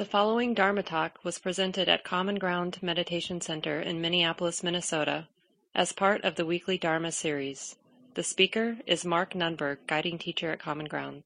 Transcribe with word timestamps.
The 0.00 0.06
following 0.06 0.54
Dharma 0.54 0.82
talk 0.82 1.18
was 1.24 1.38
presented 1.38 1.86
at 1.86 2.04
Common 2.04 2.36
Ground 2.36 2.78
Meditation 2.80 3.42
Center 3.42 3.82
in 3.82 4.00
Minneapolis, 4.00 4.62
Minnesota, 4.62 5.28
as 5.74 5.92
part 5.92 6.24
of 6.24 6.36
the 6.36 6.46
weekly 6.46 6.78
Dharma 6.78 7.12
series. 7.12 7.76
The 8.14 8.22
speaker 8.22 8.78
is 8.86 9.04
Mark 9.04 9.34
Nunberg, 9.34 9.76
guiding 9.86 10.16
teacher 10.16 10.52
at 10.52 10.58
Common 10.58 10.86
Ground. 10.86 11.22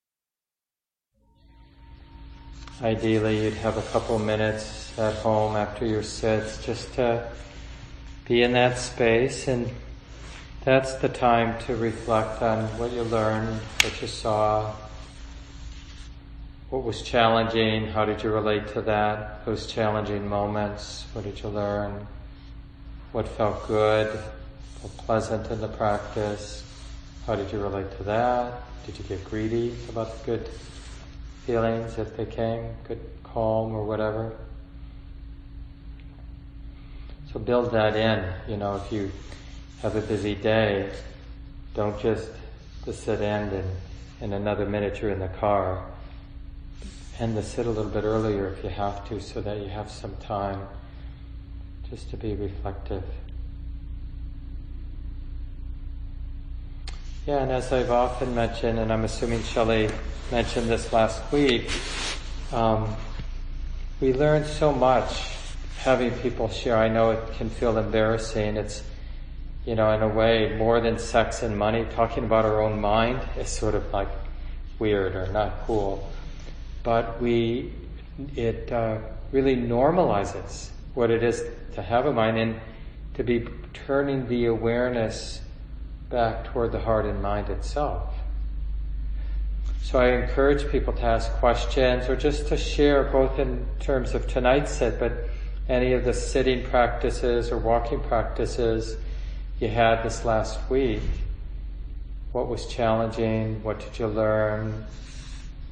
Ideally, 2.82 3.44
you'd 3.44 3.54
have 3.54 3.78
a 3.78 3.90
couple 3.92 4.18
minutes 4.18 4.92
at 4.98 5.14
home 5.18 5.54
after 5.54 5.86
your 5.86 6.02
sits 6.02 6.60
just 6.66 6.92
to 6.94 7.30
be 8.26 8.42
in 8.42 8.54
that 8.54 8.76
space, 8.76 9.46
and 9.46 9.70
that's 10.64 10.94
the 10.94 11.08
time 11.08 11.62
to 11.66 11.76
reflect 11.76 12.42
on 12.42 12.64
what 12.76 12.90
you 12.90 13.02
learned, 13.02 13.60
what 13.82 14.02
you 14.02 14.08
saw, 14.08 14.74
what 16.74 16.82
was 16.82 17.02
challenging? 17.02 17.86
How 17.86 18.04
did 18.04 18.24
you 18.24 18.32
relate 18.32 18.66
to 18.72 18.82
that? 18.82 19.46
Those 19.46 19.68
challenging 19.68 20.26
moments? 20.26 21.06
What 21.12 21.22
did 21.22 21.40
you 21.40 21.48
learn? 21.48 22.04
What 23.12 23.28
felt 23.28 23.68
good? 23.68 24.10
Felt 24.80 24.96
pleasant 24.96 25.48
in 25.52 25.60
the 25.60 25.68
practice? 25.68 26.64
How 27.28 27.36
did 27.36 27.52
you 27.52 27.60
relate 27.60 27.96
to 27.98 28.02
that? 28.02 28.62
Did 28.86 28.98
you 28.98 29.04
get 29.04 29.24
greedy 29.24 29.72
about 29.88 30.18
the 30.18 30.26
good 30.26 30.48
feelings 31.46 31.96
if 31.96 32.16
they 32.16 32.26
came? 32.26 32.66
Good 32.88 32.98
calm 33.22 33.72
or 33.72 33.84
whatever? 33.84 34.32
So 37.32 37.38
build 37.38 37.70
that 37.70 37.94
in. 37.94 38.50
You 38.50 38.56
know, 38.56 38.82
if 38.84 38.90
you 38.90 39.12
have 39.80 39.94
a 39.94 40.00
busy 40.00 40.34
day, 40.34 40.90
don't 41.74 42.00
just, 42.00 42.30
just 42.84 43.04
sit 43.04 43.20
in 43.20 43.48
and 43.48 43.70
in 44.20 44.32
another 44.32 44.66
minute 44.66 45.00
you're 45.00 45.12
in 45.12 45.20
the 45.20 45.28
car 45.28 45.84
and 47.20 47.36
to 47.36 47.42
sit 47.42 47.66
a 47.66 47.70
little 47.70 47.90
bit 47.90 48.04
earlier 48.04 48.48
if 48.48 48.64
you 48.64 48.70
have 48.70 49.08
to 49.08 49.20
so 49.20 49.40
that 49.40 49.58
you 49.58 49.68
have 49.68 49.90
some 49.90 50.14
time 50.16 50.66
just 51.88 52.10
to 52.10 52.16
be 52.16 52.34
reflective. 52.34 53.04
Yeah, 57.26 57.38
and 57.38 57.52
as 57.52 57.72
I've 57.72 57.90
often 57.90 58.34
mentioned, 58.34 58.78
and 58.78 58.92
I'm 58.92 59.04
assuming 59.04 59.42
Shelley 59.44 59.88
mentioned 60.30 60.68
this 60.68 60.92
last 60.92 61.22
week, 61.32 61.70
um, 62.52 62.94
we 64.00 64.12
learn 64.12 64.44
so 64.44 64.72
much 64.72 65.30
having 65.78 66.10
people 66.18 66.48
share. 66.48 66.76
I 66.76 66.88
know 66.88 67.12
it 67.12 67.34
can 67.34 67.48
feel 67.48 67.78
embarrassing. 67.78 68.56
It's, 68.56 68.82
you 69.64 69.74
know, 69.74 69.90
in 69.92 70.02
a 70.02 70.08
way, 70.08 70.54
more 70.58 70.80
than 70.80 70.98
sex 70.98 71.42
and 71.42 71.56
money, 71.56 71.86
talking 71.94 72.24
about 72.24 72.44
our 72.44 72.60
own 72.60 72.80
mind 72.80 73.20
is 73.38 73.48
sort 73.48 73.74
of 73.74 73.90
like 73.92 74.08
weird 74.78 75.14
or 75.14 75.28
not 75.28 75.52
cool 75.66 76.10
but 76.84 77.20
we 77.20 77.72
it 78.36 78.70
uh, 78.70 78.98
really 79.32 79.56
normalizes 79.56 80.70
what 80.94 81.10
it 81.10 81.24
is 81.24 81.42
to 81.74 81.82
have 81.82 82.06
a 82.06 82.12
mind 82.12 82.38
and 82.38 82.60
to 83.14 83.24
be 83.24 83.48
turning 83.72 84.28
the 84.28 84.46
awareness 84.46 85.40
back 86.10 86.44
toward 86.44 86.70
the 86.70 86.78
heart 86.78 87.04
and 87.06 87.20
mind 87.20 87.48
itself. 87.48 88.14
So 89.82 89.98
I 89.98 90.12
encourage 90.12 90.70
people 90.70 90.92
to 90.94 91.02
ask 91.02 91.30
questions 91.32 92.08
or 92.08 92.16
just 92.16 92.48
to 92.48 92.56
share 92.56 93.04
both 93.04 93.38
in 93.38 93.66
terms 93.80 94.14
of 94.14 94.28
tonight's 94.28 94.70
sit, 94.70 95.00
but 95.00 95.12
any 95.68 95.92
of 95.92 96.04
the 96.04 96.14
sitting 96.14 96.64
practices 96.64 97.50
or 97.50 97.58
walking 97.58 98.00
practices 98.00 98.96
you 99.60 99.68
had 99.68 100.02
this 100.02 100.24
last 100.24 100.58
week. 100.70 101.00
What 102.32 102.48
was 102.48 102.66
challenging? 102.66 103.62
What 103.62 103.80
did 103.80 103.98
you 103.98 104.06
learn? 104.06 104.84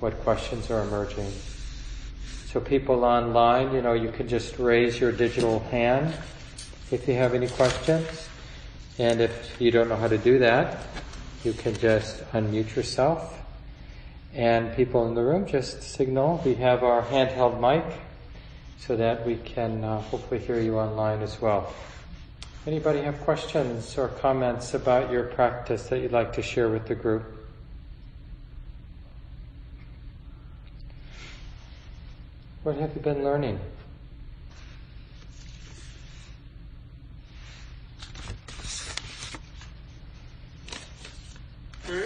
What 0.02 0.18
questions 0.24 0.68
are 0.68 0.82
emerging. 0.82 1.30
So 2.46 2.58
people 2.58 3.04
online, 3.04 3.72
you 3.72 3.80
know, 3.80 3.92
you 3.92 4.10
can 4.10 4.26
just 4.26 4.58
raise 4.58 4.98
your 4.98 5.12
digital 5.12 5.60
hand 5.70 6.12
if 6.90 7.06
you 7.06 7.14
have 7.14 7.34
any 7.34 7.46
questions. 7.46 8.28
And 8.98 9.20
if 9.20 9.60
you 9.60 9.70
don't 9.70 9.88
know 9.88 9.94
how 9.94 10.08
to 10.08 10.18
do 10.18 10.40
that, 10.40 10.86
you 11.44 11.52
can 11.52 11.74
just 11.76 12.20
unmute 12.32 12.74
yourself. 12.74 13.38
And 14.34 14.74
people 14.74 15.06
in 15.06 15.14
the 15.14 15.22
room 15.22 15.46
just 15.46 15.82
signal. 15.82 16.42
We 16.44 16.54
have 16.56 16.82
our 16.82 17.02
handheld 17.02 17.60
mic 17.60 17.84
so 18.78 18.96
that 18.96 19.24
we 19.24 19.36
can 19.36 19.84
uh, 19.84 20.00
hopefully 20.00 20.40
hear 20.40 20.58
you 20.58 20.78
online 20.78 21.22
as 21.22 21.40
well. 21.40 21.72
Anybody 22.66 23.02
have 23.02 23.20
questions 23.20 23.96
or 23.96 24.08
comments 24.08 24.74
about 24.74 25.12
your 25.12 25.24
practice 25.24 25.84
that 25.84 26.00
you'd 26.00 26.12
like 26.12 26.32
to 26.32 26.42
share 26.42 26.68
with 26.68 26.88
the 26.88 26.96
group? 26.96 27.41
What 32.62 32.76
have 32.76 32.94
you 32.94 33.00
been 33.00 33.24
learning? 33.24 33.58
Huh? 41.84 42.02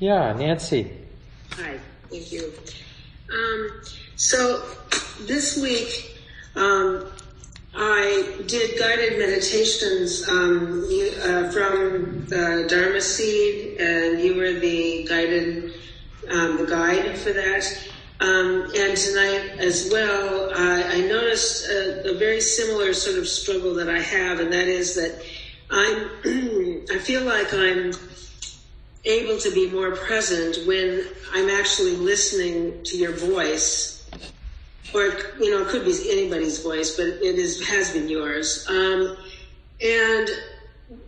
Yeah, 0.00 0.32
Nancy. 0.32 0.90
Hi, 1.52 1.78
thank 2.08 2.32
you. 2.32 2.52
Um, 3.32 3.70
so 4.16 4.64
this 5.28 5.56
week, 5.62 6.18
um, 6.56 7.06
I 7.76 8.42
did 8.48 8.80
guided 8.80 9.16
meditations 9.16 10.28
um, 10.28 10.86
you, 10.90 11.12
uh, 11.22 11.52
from 11.52 12.26
the 12.26 12.66
Dharma 12.68 13.00
Seed, 13.00 13.80
and 13.80 14.20
you 14.20 14.34
were 14.34 14.54
the 14.54 15.06
guided 15.08 15.72
um, 16.30 16.56
the 16.56 16.66
guide 16.66 17.16
for 17.16 17.32
that. 17.32 17.89
Um, 18.20 18.70
and 18.76 18.96
tonight 18.98 19.52
as 19.60 19.88
well, 19.90 20.52
I, 20.54 20.82
I 20.82 21.00
noticed 21.00 21.66
a, 21.70 22.10
a, 22.10 22.18
very 22.18 22.42
similar 22.42 22.92
sort 22.92 23.16
of 23.16 23.26
struggle 23.26 23.74
that 23.76 23.88
I 23.88 23.98
have, 23.98 24.40
and 24.40 24.52
that 24.52 24.68
is 24.68 24.94
that 24.96 25.24
I'm, 25.70 26.84
I 26.92 26.98
feel 26.98 27.22
like 27.22 27.54
I'm 27.54 27.92
able 29.06 29.38
to 29.38 29.50
be 29.52 29.70
more 29.70 29.96
present 29.96 30.66
when 30.66 31.06
I'm 31.32 31.48
actually 31.48 31.96
listening 31.96 32.84
to 32.84 32.98
your 32.98 33.12
voice, 33.12 34.06
or 34.92 35.04
you 35.40 35.50
know, 35.50 35.62
it 35.62 35.68
could 35.68 35.86
be 35.86 36.10
anybody's 36.10 36.62
voice, 36.62 36.96
but 36.96 37.06
it 37.06 37.36
is 37.36 37.66
has 37.68 37.90
been 37.90 38.10
yours. 38.10 38.66
Um, 38.68 39.16
and 39.80 40.28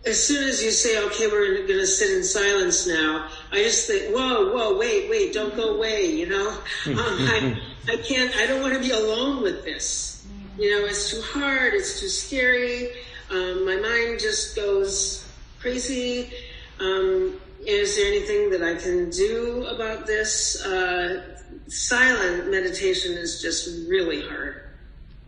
as 0.04 0.22
soon 0.22 0.44
as 0.48 0.62
you 0.62 0.70
say, 0.70 1.04
okay, 1.06 1.26
we're 1.28 1.54
going 1.54 1.66
to 1.66 1.86
sit 1.86 2.10
in 2.16 2.24
silence 2.24 2.86
now, 2.86 3.28
I 3.50 3.56
just 3.56 3.86
think, 3.86 4.14
whoa, 4.14 4.52
whoa, 4.52 4.76
wait, 4.76 5.08
wait, 5.08 5.32
don't 5.32 5.54
go 5.54 5.76
away, 5.76 6.06
you 6.06 6.28
know? 6.28 6.50
Um, 6.86 6.96
I, 6.98 7.60
I 7.88 7.96
can't, 7.96 8.34
I 8.36 8.46
don't 8.46 8.60
want 8.60 8.74
to 8.74 8.80
be 8.80 8.90
alone 8.90 9.42
with 9.42 9.64
this. 9.64 10.26
You 10.58 10.70
know, 10.70 10.86
it's 10.86 11.10
too 11.10 11.22
hard, 11.22 11.74
it's 11.74 12.00
too 12.00 12.08
scary. 12.08 12.90
Um, 13.30 13.64
my 13.64 13.76
mind 13.76 14.20
just 14.20 14.54
goes 14.54 15.26
crazy. 15.58 16.32
Um, 16.80 17.40
is 17.64 17.96
there 17.96 18.06
anything 18.06 18.50
that 18.50 18.62
I 18.62 18.74
can 18.74 19.10
do 19.10 19.66
about 19.66 20.06
this? 20.06 20.64
Uh, 20.64 21.38
silent 21.68 22.50
meditation 22.50 23.12
is 23.12 23.40
just 23.40 23.88
really 23.88 24.26
hard. 24.28 24.62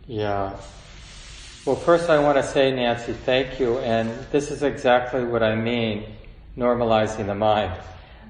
Yeah. 0.05 0.55
Well, 1.65 1.75
first 1.75 2.11
I 2.11 2.19
want 2.19 2.37
to 2.37 2.43
say, 2.43 2.71
Nancy, 2.71 3.13
thank 3.13 3.59
you. 3.59 3.79
And 3.79 4.11
this 4.29 4.51
is 4.51 4.61
exactly 4.61 5.23
what 5.23 5.41
I 5.41 5.55
mean, 5.55 6.05
normalizing 6.55 7.25
the 7.25 7.33
mind. 7.33 7.73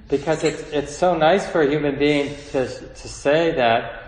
Because 0.08 0.42
it's, 0.42 0.62
it's 0.70 0.96
so 0.96 1.14
nice 1.14 1.46
for 1.46 1.60
a 1.60 1.68
human 1.68 1.98
being 1.98 2.34
to, 2.52 2.66
to 2.66 3.08
say 3.08 3.50
that, 3.56 4.04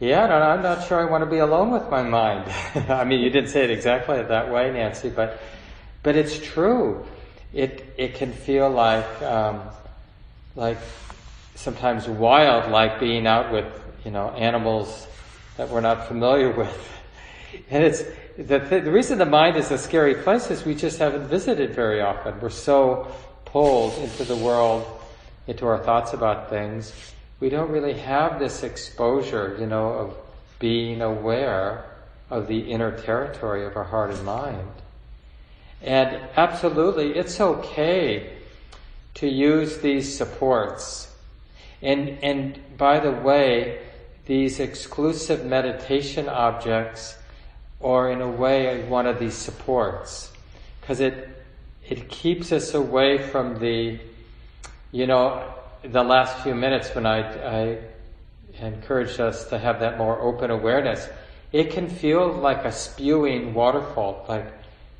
yeah, 0.00 0.26
no, 0.26 0.34
I'm 0.34 0.62
not 0.62 0.86
sure 0.86 1.00
I 1.00 1.10
want 1.10 1.24
to 1.24 1.30
be 1.30 1.38
alone 1.38 1.70
with 1.70 1.88
my 1.88 2.02
mind. 2.02 2.52
I 2.90 3.04
mean, 3.04 3.20
you 3.20 3.30
didn't 3.30 3.48
say 3.48 3.64
it 3.64 3.70
exactly 3.70 4.22
that 4.22 4.52
way, 4.52 4.70
Nancy, 4.70 5.08
but, 5.08 5.40
but 6.02 6.14
it's 6.14 6.38
true. 6.38 7.06
It, 7.54 7.94
it 7.96 8.16
can 8.16 8.32
feel 8.32 8.68
like, 8.68 9.22
um, 9.22 9.62
like 10.56 10.76
sometimes 11.54 12.06
wild, 12.06 12.70
like 12.70 13.00
being 13.00 13.26
out 13.26 13.50
with, 13.50 13.64
you 14.04 14.10
know, 14.10 14.28
animals 14.32 15.06
that 15.56 15.70
we're 15.70 15.80
not 15.80 16.06
familiar 16.06 16.50
with. 16.50 16.90
And 17.70 17.84
it's, 17.84 18.02
the, 18.36 18.58
the 18.58 18.90
reason 18.90 19.18
the 19.18 19.26
mind 19.26 19.56
is 19.56 19.70
a 19.70 19.78
scary 19.78 20.14
place 20.14 20.50
is 20.50 20.64
we 20.64 20.74
just 20.74 20.98
haven't 20.98 21.28
visited 21.28 21.74
very 21.74 22.00
often. 22.00 22.40
We're 22.40 22.50
so 22.50 23.12
pulled 23.44 23.94
into 23.98 24.24
the 24.24 24.36
world, 24.36 24.86
into 25.46 25.66
our 25.66 25.78
thoughts 25.78 26.12
about 26.12 26.48
things. 26.48 26.92
We 27.40 27.48
don't 27.48 27.70
really 27.70 27.94
have 27.94 28.38
this 28.38 28.62
exposure, 28.62 29.56
you 29.58 29.66
know, 29.66 29.92
of 29.92 30.16
being 30.58 31.02
aware 31.02 31.84
of 32.30 32.46
the 32.46 32.58
inner 32.58 32.96
territory 32.98 33.66
of 33.66 33.76
our 33.76 33.84
heart 33.84 34.10
and 34.10 34.24
mind. 34.24 34.68
And 35.82 36.20
absolutely, 36.36 37.18
it's 37.18 37.40
okay 37.40 38.32
to 39.14 39.28
use 39.28 39.78
these 39.78 40.16
supports. 40.16 41.12
And, 41.82 42.10
and 42.22 42.58
by 42.78 43.00
the 43.00 43.10
way, 43.10 43.80
these 44.26 44.60
exclusive 44.60 45.44
meditation 45.44 46.28
objects 46.28 47.16
or 47.82 48.10
in 48.10 48.20
a 48.20 48.30
way 48.30 48.84
one 48.88 49.06
of 49.06 49.18
these 49.18 49.34
supports 49.34 50.32
because 50.80 51.00
it 51.00 51.28
it 51.88 52.08
keeps 52.08 52.52
us 52.52 52.74
away 52.74 53.18
from 53.18 53.58
the 53.58 53.98
you 54.92 55.06
know 55.06 55.52
the 55.82 56.02
last 56.02 56.42
few 56.42 56.54
minutes 56.54 56.94
when 56.94 57.06
I, 57.06 57.20
I 57.20 57.78
encouraged 58.60 59.20
us 59.20 59.48
to 59.48 59.58
have 59.58 59.80
that 59.80 59.98
more 59.98 60.20
open 60.20 60.50
awareness. 60.50 61.08
It 61.52 61.70
can 61.70 61.88
feel 61.88 62.32
like 62.32 62.64
a 62.64 62.72
spewing 62.72 63.54
waterfall, 63.54 64.24
like 64.28 64.46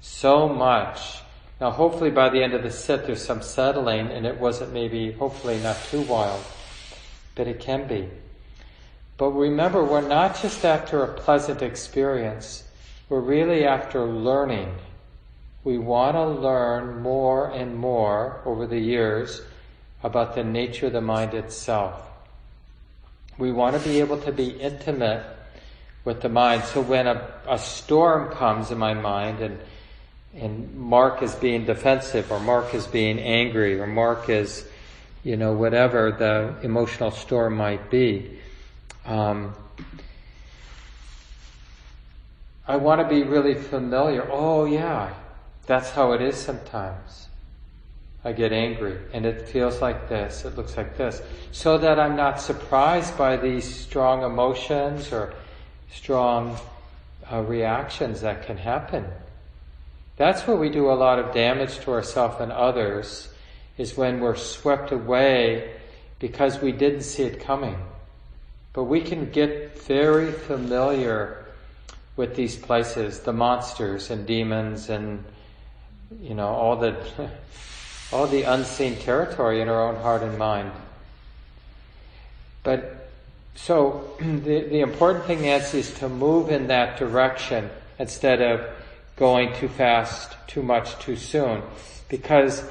so 0.01 0.49
much. 0.49 1.21
Now, 1.61 1.71
hopefully, 1.71 2.11
by 2.11 2.29
the 2.29 2.43
end 2.43 2.55
of 2.55 2.63
the 2.63 2.71
sit, 2.71 3.07
there's 3.07 3.25
some 3.25 3.43
settling, 3.43 4.09
and 4.09 4.27
it 4.27 4.39
wasn't 4.39 4.73
maybe, 4.73 5.13
hopefully, 5.13 5.61
not 5.61 5.77
too 5.91 6.03
wild, 6.03 6.43
but 7.37 7.47
it 7.47 7.61
can 7.61 7.87
be. 7.87 8.09
But 9.17 9.31
remember, 9.31 9.85
we're 9.85 10.07
not 10.07 10.41
just 10.43 10.65
after 10.65 11.05
a 11.05 11.15
pleasant 11.15 11.63
experience, 11.63 12.65
we're 13.13 13.21
really 13.21 13.67
after 13.67 14.07
learning. 14.07 14.75
We 15.65 15.77
want 15.77 16.15
to 16.15 16.25
learn 16.25 17.03
more 17.03 17.51
and 17.51 17.77
more 17.77 18.41
over 18.47 18.67
the 18.67 18.79
years 18.79 19.43
about 20.03 20.35
the 20.35 20.43
nature 20.43 20.87
of 20.87 20.95
the 20.95 21.03
mind 21.03 21.35
itself. 21.35 22.01
We 23.37 23.53
want 23.53 23.77
to 23.77 23.87
be 23.87 24.01
able 24.01 24.17
to 24.23 24.33
be 24.33 24.49
intimate 24.49 25.27
with 26.07 26.23
the 26.23 26.31
mind. 26.31 26.65
So 26.65 26.81
when 26.81 27.07
a, 27.07 27.31
a 27.47 27.59
storm 27.59 28.33
comes 28.33 28.71
in 28.71 28.79
my 28.79 28.95
mind 28.95 29.41
and 29.41 29.59
and 30.35 30.75
Mark 30.75 31.23
is 31.23 31.35
being 31.35 31.67
defensive 31.67 32.33
or 32.33 32.41
Mark 32.41 32.73
is 32.73 32.87
being 32.87 33.19
angry 33.19 33.79
or 33.79 33.87
Mark 33.87 34.31
is, 34.31 34.67
you 35.23 35.37
know, 35.37 35.53
whatever 35.53 36.13
the 36.13 36.67
emotional 36.67 37.11
storm 37.11 37.59
might 37.59 37.91
be. 37.91 38.39
Um, 39.05 39.53
I 42.73 42.77
want 42.77 43.03
to 43.03 43.07
be 43.07 43.23
really 43.23 43.55
familiar. 43.55 44.27
Oh 44.33 44.65
yeah, 44.65 45.13
that's 45.67 45.91
how 45.91 46.13
it 46.13 46.23
is 46.23 46.37
sometimes. 46.37 47.29
I 48.25 48.33
get 48.33 48.51
angry 48.51 48.97
and 49.13 49.27
it 49.27 49.47
feels 49.47 49.83
like 49.83 50.09
this, 50.09 50.47
it 50.47 50.57
looks 50.57 50.79
like 50.79 50.97
this. 50.97 51.21
So 51.51 51.77
that 51.77 52.01
I'm 52.01 52.17
not 52.17 52.41
surprised 52.41 53.19
by 53.19 53.37
these 53.37 53.63
strong 53.63 54.23
emotions 54.23 55.13
or 55.13 55.35
strong 55.91 56.57
uh, 57.31 57.43
reactions 57.43 58.23
that 58.23 58.47
can 58.47 58.57
happen. 58.57 59.05
That's 60.17 60.47
where 60.47 60.57
we 60.57 60.71
do 60.71 60.91
a 60.91 60.97
lot 60.97 61.19
of 61.19 61.35
damage 61.35 61.79
to 61.81 61.93
ourselves 61.93 62.41
and 62.41 62.51
others, 62.51 63.29
is 63.77 63.99
when 63.99 64.19
we're 64.19 64.35
swept 64.35 64.93
away 64.93 65.75
because 66.21 66.63
we 66.63 66.73
didn't 66.73 67.03
see 67.03 67.25
it 67.25 67.39
coming. 67.39 67.77
But 68.73 68.85
we 68.85 69.03
can 69.03 69.31
get 69.31 69.79
very 69.83 70.33
familiar 70.33 71.42
with 72.17 72.37
these 72.37 72.57
places, 72.57 73.21
the 73.21 73.33
monsters 73.33 74.11
and 74.11 74.27
demons 74.27 74.89
and, 74.89 75.25
you 76.21 76.35
know, 76.35 76.49
all 76.49 76.77
the, 76.77 76.97
all 78.13 78.27
the 78.27 78.43
unseen 78.43 78.97
territory 78.97 79.61
in 79.61 79.69
our 79.69 79.89
own 79.89 79.97
heart 79.97 80.23
and 80.23 80.37
mind. 80.39 80.71
But 82.63 83.11
so 83.55 84.15
the, 84.21 84.61
the 84.61 84.81
important 84.81 85.25
thing, 85.25 85.43
Nancy, 85.43 85.79
is 85.79 85.93
to 85.95 86.09
move 86.09 86.51
in 86.51 86.69
that 86.69 86.99
direction 86.99 87.71
instead 87.99 88.43
of 88.43 88.67
going 89.17 89.55
too 89.55 89.69
fast, 89.69 90.37
too 90.47 90.63
much, 90.63 90.99
too 90.99 91.17
soon. 91.17 91.63
Because 92.09 92.63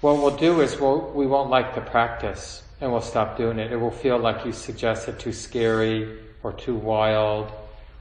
what 0.00 0.16
we'll 0.16 0.36
do 0.36 0.60
is 0.60 0.78
we'll, 0.78 1.10
we 1.12 1.26
won't 1.26 1.50
like 1.50 1.74
the 1.74 1.80
practice 1.80 2.62
and 2.80 2.90
we'll 2.90 3.02
stop 3.02 3.36
doing 3.36 3.58
it. 3.58 3.72
It 3.72 3.76
will 3.76 3.90
feel 3.90 4.18
like 4.18 4.46
you 4.46 4.52
suggested 4.52 5.18
too 5.18 5.32
scary 5.32 6.18
or 6.42 6.52
too 6.52 6.74
wild 6.74 7.52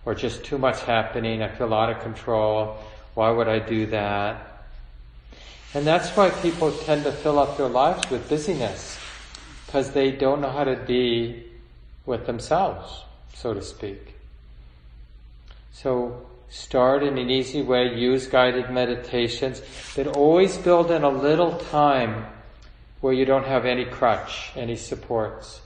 or 0.05 0.15
just 0.15 0.43
too 0.43 0.57
much 0.57 0.81
happening. 0.83 1.41
I 1.41 1.49
feel 1.49 1.73
out 1.73 1.89
of 1.89 2.01
control. 2.01 2.77
Why 3.13 3.31
would 3.31 3.47
I 3.47 3.59
do 3.59 3.85
that? 3.87 4.65
And 5.73 5.85
that's 5.85 6.09
why 6.15 6.29
people 6.29 6.71
tend 6.71 7.03
to 7.03 7.11
fill 7.11 7.37
up 7.37 7.57
their 7.57 7.67
lives 7.67 8.09
with 8.09 8.27
busyness 8.27 8.99
because 9.65 9.91
they 9.91 10.11
don't 10.11 10.41
know 10.41 10.49
how 10.49 10.63
to 10.63 10.75
be 10.75 11.43
with 12.05 12.25
themselves, 12.25 13.03
so 13.35 13.53
to 13.53 13.61
speak. 13.61 14.15
So 15.71 16.25
start 16.49 17.03
in 17.03 17.19
an 17.19 17.29
easy 17.29 17.61
way, 17.61 17.95
use 17.95 18.25
guided 18.25 18.71
meditations, 18.71 19.61
but 19.95 20.07
always 20.07 20.57
build 20.57 20.89
in 20.89 21.03
a 21.03 21.09
little 21.09 21.57
time 21.57 22.25
where 23.01 23.13
you 23.13 23.25
don't 23.25 23.45
have 23.45 23.65
any 23.65 23.85
crutch, 23.85 24.51
any 24.55 24.75
supports. 24.75 25.61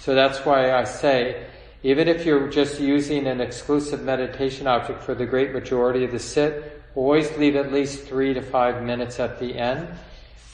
So 0.00 0.14
that's 0.14 0.44
why 0.44 0.72
I 0.72 0.84
say, 0.84 1.46
even 1.82 2.08
if 2.08 2.26
you're 2.26 2.48
just 2.48 2.80
using 2.80 3.26
an 3.26 3.40
exclusive 3.40 4.02
meditation 4.02 4.66
object 4.66 5.02
for 5.02 5.14
the 5.14 5.26
great 5.26 5.52
majority 5.52 6.04
of 6.04 6.10
the 6.10 6.18
sit, 6.18 6.82
always 6.94 7.30
leave 7.36 7.54
at 7.54 7.72
least 7.72 8.04
three 8.04 8.34
to 8.34 8.42
five 8.42 8.82
minutes 8.82 9.20
at 9.20 9.38
the 9.38 9.56
end 9.56 9.88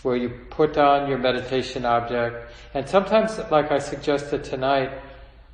where 0.02 0.16
you 0.16 0.28
put 0.50 0.76
on 0.76 1.08
your 1.08 1.16
meditation 1.16 1.86
object. 1.86 2.52
And 2.74 2.86
sometimes, 2.86 3.38
like 3.50 3.72
I 3.72 3.78
suggested 3.78 4.44
tonight, 4.44 4.92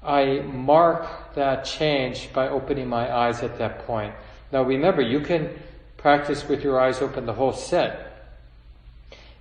I 0.02 0.40
mark 0.40 1.34
that 1.34 1.64
change 1.64 2.32
by 2.32 2.48
opening 2.48 2.88
my 2.88 3.14
eyes 3.14 3.42
at 3.42 3.58
that 3.58 3.86
point. 3.86 4.14
Now 4.50 4.62
remember, 4.62 5.02
you 5.02 5.20
can 5.20 5.50
practice 5.96 6.48
with 6.48 6.64
your 6.64 6.80
eyes 6.80 7.00
open 7.00 7.26
the 7.26 7.32
whole 7.32 7.52
set, 7.52 8.32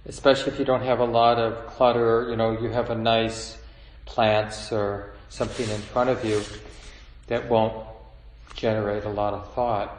especially 0.06 0.52
if 0.52 0.60
you 0.60 0.66
don't 0.66 0.84
have 0.84 1.00
a 1.00 1.06
lot 1.06 1.40
of 1.40 1.66
clutter, 1.68 2.30
you 2.30 2.36
know, 2.36 2.52
you 2.52 2.70
have 2.70 2.92
a 2.92 2.96
nice 2.96 3.58
plants 4.06 4.72
or 4.72 5.14
something 5.30 5.70
in 5.70 5.82
front 5.82 6.10
of 6.10 6.26
you 6.26 6.42
that 7.28 7.48
won't 7.50 7.86
generate 8.56 9.06
a 9.06 9.10
lot 9.10 9.34
of 9.34 9.54
thought. 9.54 9.96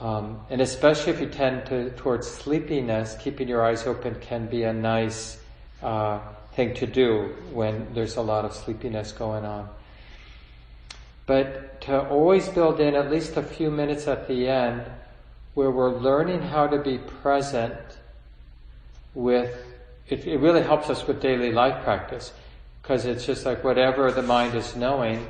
Um, 0.00 0.40
and 0.48 0.60
especially 0.60 1.12
if 1.12 1.20
you 1.20 1.28
tend 1.28 1.66
to 1.66 1.90
towards 1.90 2.28
sleepiness, 2.30 3.16
keeping 3.20 3.48
your 3.48 3.64
eyes 3.64 3.86
open 3.86 4.14
can 4.20 4.46
be 4.46 4.62
a 4.62 4.72
nice 4.72 5.38
uh, 5.82 6.20
thing 6.52 6.74
to 6.74 6.86
do 6.86 7.34
when 7.52 7.92
there's 7.94 8.16
a 8.16 8.22
lot 8.22 8.44
of 8.44 8.52
sleepiness 8.52 9.10
going 9.10 9.44
on. 9.44 9.68
But 11.26 11.80
to 11.82 12.08
always 12.08 12.48
build 12.48 12.80
in 12.80 12.94
at 12.94 13.10
least 13.10 13.36
a 13.36 13.42
few 13.42 13.70
minutes 13.70 14.06
at 14.06 14.28
the 14.28 14.48
end 14.48 14.82
where 15.54 15.70
we're 15.70 15.98
learning 15.98 16.42
how 16.42 16.68
to 16.68 16.78
be 16.78 16.98
present 16.98 17.76
with, 19.14 19.56
it, 20.08 20.26
it 20.26 20.38
really 20.38 20.62
helps 20.62 20.90
us 20.90 21.06
with 21.06 21.20
daily 21.20 21.50
life 21.50 21.82
practice 21.82 22.32
because 22.88 23.04
it's 23.04 23.26
just 23.26 23.44
like 23.44 23.62
whatever 23.62 24.10
the 24.10 24.22
mind 24.22 24.54
is 24.54 24.74
knowing, 24.74 25.28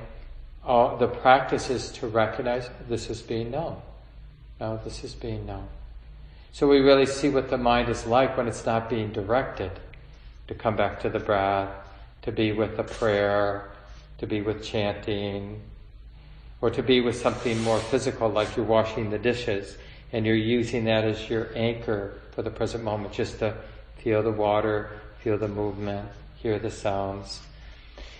the 0.64 1.10
practice 1.20 1.70
is 1.70 1.90
to 1.90 2.06
recognize 2.06 2.70
this 2.88 3.10
is 3.10 3.20
being 3.20 3.50
known. 3.50 3.82
Now 4.60 4.76
this 4.76 5.02
is 5.02 5.12
being 5.12 5.44
known. 5.44 5.66
So 6.52 6.68
we 6.68 6.78
really 6.78 7.04
see 7.04 7.30
what 7.30 7.50
the 7.50 7.58
mind 7.58 7.88
is 7.88 8.06
like 8.06 8.36
when 8.36 8.46
it's 8.46 8.64
not 8.64 8.88
being 8.88 9.10
directed 9.10 9.72
to 10.46 10.54
come 10.54 10.76
back 10.76 11.00
to 11.00 11.08
the 11.08 11.18
breath, 11.18 11.68
to 12.22 12.30
be 12.30 12.52
with 12.52 12.76
the 12.76 12.84
prayer, 12.84 13.72
to 14.18 14.26
be 14.28 14.40
with 14.40 14.62
chanting, 14.62 15.60
or 16.60 16.70
to 16.70 16.82
be 16.82 17.00
with 17.00 17.16
something 17.16 17.60
more 17.62 17.80
physical 17.80 18.28
like 18.28 18.56
you're 18.56 18.66
washing 18.66 19.10
the 19.10 19.18
dishes 19.18 19.76
and 20.12 20.24
you're 20.24 20.36
using 20.36 20.84
that 20.84 21.02
as 21.02 21.28
your 21.28 21.48
anchor 21.56 22.20
for 22.30 22.42
the 22.42 22.50
present 22.50 22.84
moment, 22.84 23.12
just 23.12 23.40
to 23.40 23.52
feel 23.96 24.22
the 24.22 24.30
water, 24.30 25.00
feel 25.24 25.36
the 25.36 25.48
movement, 25.48 26.08
hear 26.36 26.60
the 26.60 26.70
sounds. 26.70 27.40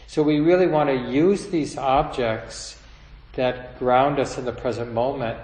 So 0.08 0.22
we 0.22 0.40
really 0.40 0.66
want 0.66 0.88
to 0.88 0.96
use 0.96 1.48
these 1.48 1.76
objects 1.76 2.80
that 3.34 3.78
ground 3.78 4.18
us 4.18 4.38
in 4.38 4.46
the 4.46 4.52
present 4.52 4.94
moment, 4.94 5.38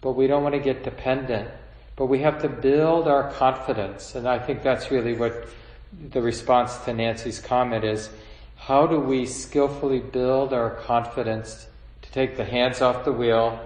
but 0.00 0.12
we 0.12 0.28
don't 0.28 0.44
want 0.44 0.54
to 0.54 0.60
get 0.60 0.84
dependent. 0.84 1.50
But 1.96 2.06
we 2.06 2.20
have 2.20 2.40
to 2.42 2.48
build 2.48 3.08
our 3.08 3.32
confidence, 3.32 4.14
and 4.14 4.28
I 4.28 4.38
think 4.38 4.62
that's 4.62 4.92
really 4.92 5.14
what 5.14 5.48
the 6.10 6.22
response 6.22 6.76
to 6.84 6.94
Nancy's 6.94 7.40
comment 7.40 7.82
is 7.82 8.08
how 8.54 8.86
do 8.86 9.00
we 9.00 9.26
skillfully 9.26 9.98
build 9.98 10.52
our 10.52 10.70
confidence 10.70 11.66
to 12.02 12.10
take 12.12 12.36
the 12.36 12.44
hands 12.44 12.80
off 12.80 13.04
the 13.04 13.12
wheel 13.12 13.58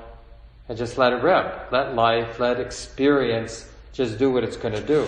and 0.71 0.79
just 0.79 0.97
let 0.97 1.13
it 1.13 1.23
rip? 1.23 1.71
Let 1.71 1.95
life, 1.95 2.41
let 2.41 2.59
experience 2.59 3.69
just 3.93 4.19
do 4.19 4.31
what 4.31 4.43
it's 4.45 4.57
going 4.57 4.75
to 4.75 4.87
do. 4.87 5.07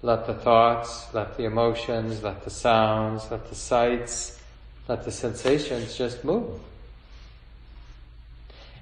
Let 0.00 0.26
the 0.26 0.34
thoughts, 0.34 1.12
let 1.12 1.36
the 1.36 1.44
emotions, 1.44 2.22
let 2.22 2.44
the 2.44 2.50
sounds, 2.50 3.30
let 3.30 3.46
the 3.50 3.54
sights, 3.54 4.40
let 4.88 5.04
the 5.04 5.10
sensations 5.10 5.96
just 5.96 6.24
move. 6.24 6.60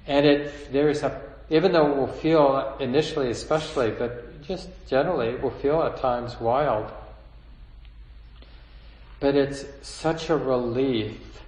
And 0.05 0.25
it, 0.25 0.73
there 0.73 0.89
is 0.89 1.03
a, 1.03 1.21
even 1.49 1.71
though 1.71 1.91
it 1.91 1.97
will 1.97 2.07
feel 2.07 2.75
initially 2.79 3.29
especially, 3.29 3.91
but 3.91 4.43
just 4.43 4.69
generally 4.87 5.29
it 5.29 5.41
will 5.41 5.51
feel 5.51 5.81
at 5.83 5.97
times 5.97 6.39
wild 6.39 6.91
but 9.23 9.37
it's 9.37 9.63
such 9.81 10.29
a 10.29 10.35
relief 10.35 11.41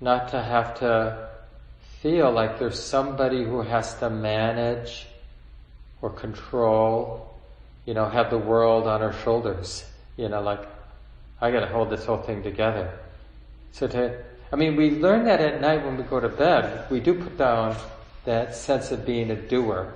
not 0.00 0.30
to 0.30 0.42
have 0.42 0.78
to 0.78 1.28
feel 2.00 2.32
like 2.32 2.58
there's 2.58 2.82
somebody 2.82 3.44
who 3.44 3.60
has 3.60 3.92
to 3.98 4.08
manage 4.08 5.06
or 6.00 6.08
control, 6.08 7.34
you 7.84 7.92
know, 7.92 8.08
have 8.08 8.30
the 8.30 8.38
world 8.38 8.86
on 8.86 9.02
our 9.02 9.12
shoulders. 9.12 9.84
You 10.16 10.30
know, 10.30 10.40
like, 10.40 10.66
I 11.38 11.50
gotta 11.50 11.66
hold 11.66 11.90
this 11.90 12.06
whole 12.06 12.22
thing 12.22 12.42
together. 12.42 12.98
So 13.72 13.86
to, 13.88 14.24
I 14.52 14.56
mean, 14.56 14.76
we 14.76 14.90
learn 14.90 15.24
that 15.26 15.40
at 15.40 15.60
night 15.60 15.84
when 15.84 15.96
we 15.96 16.02
go 16.04 16.20
to 16.20 16.28
bed. 16.28 16.90
We 16.90 17.00
do 17.00 17.14
put 17.14 17.38
down 17.38 17.76
that 18.24 18.54
sense 18.54 18.90
of 18.90 19.06
being 19.06 19.30
a 19.30 19.36
doer 19.36 19.94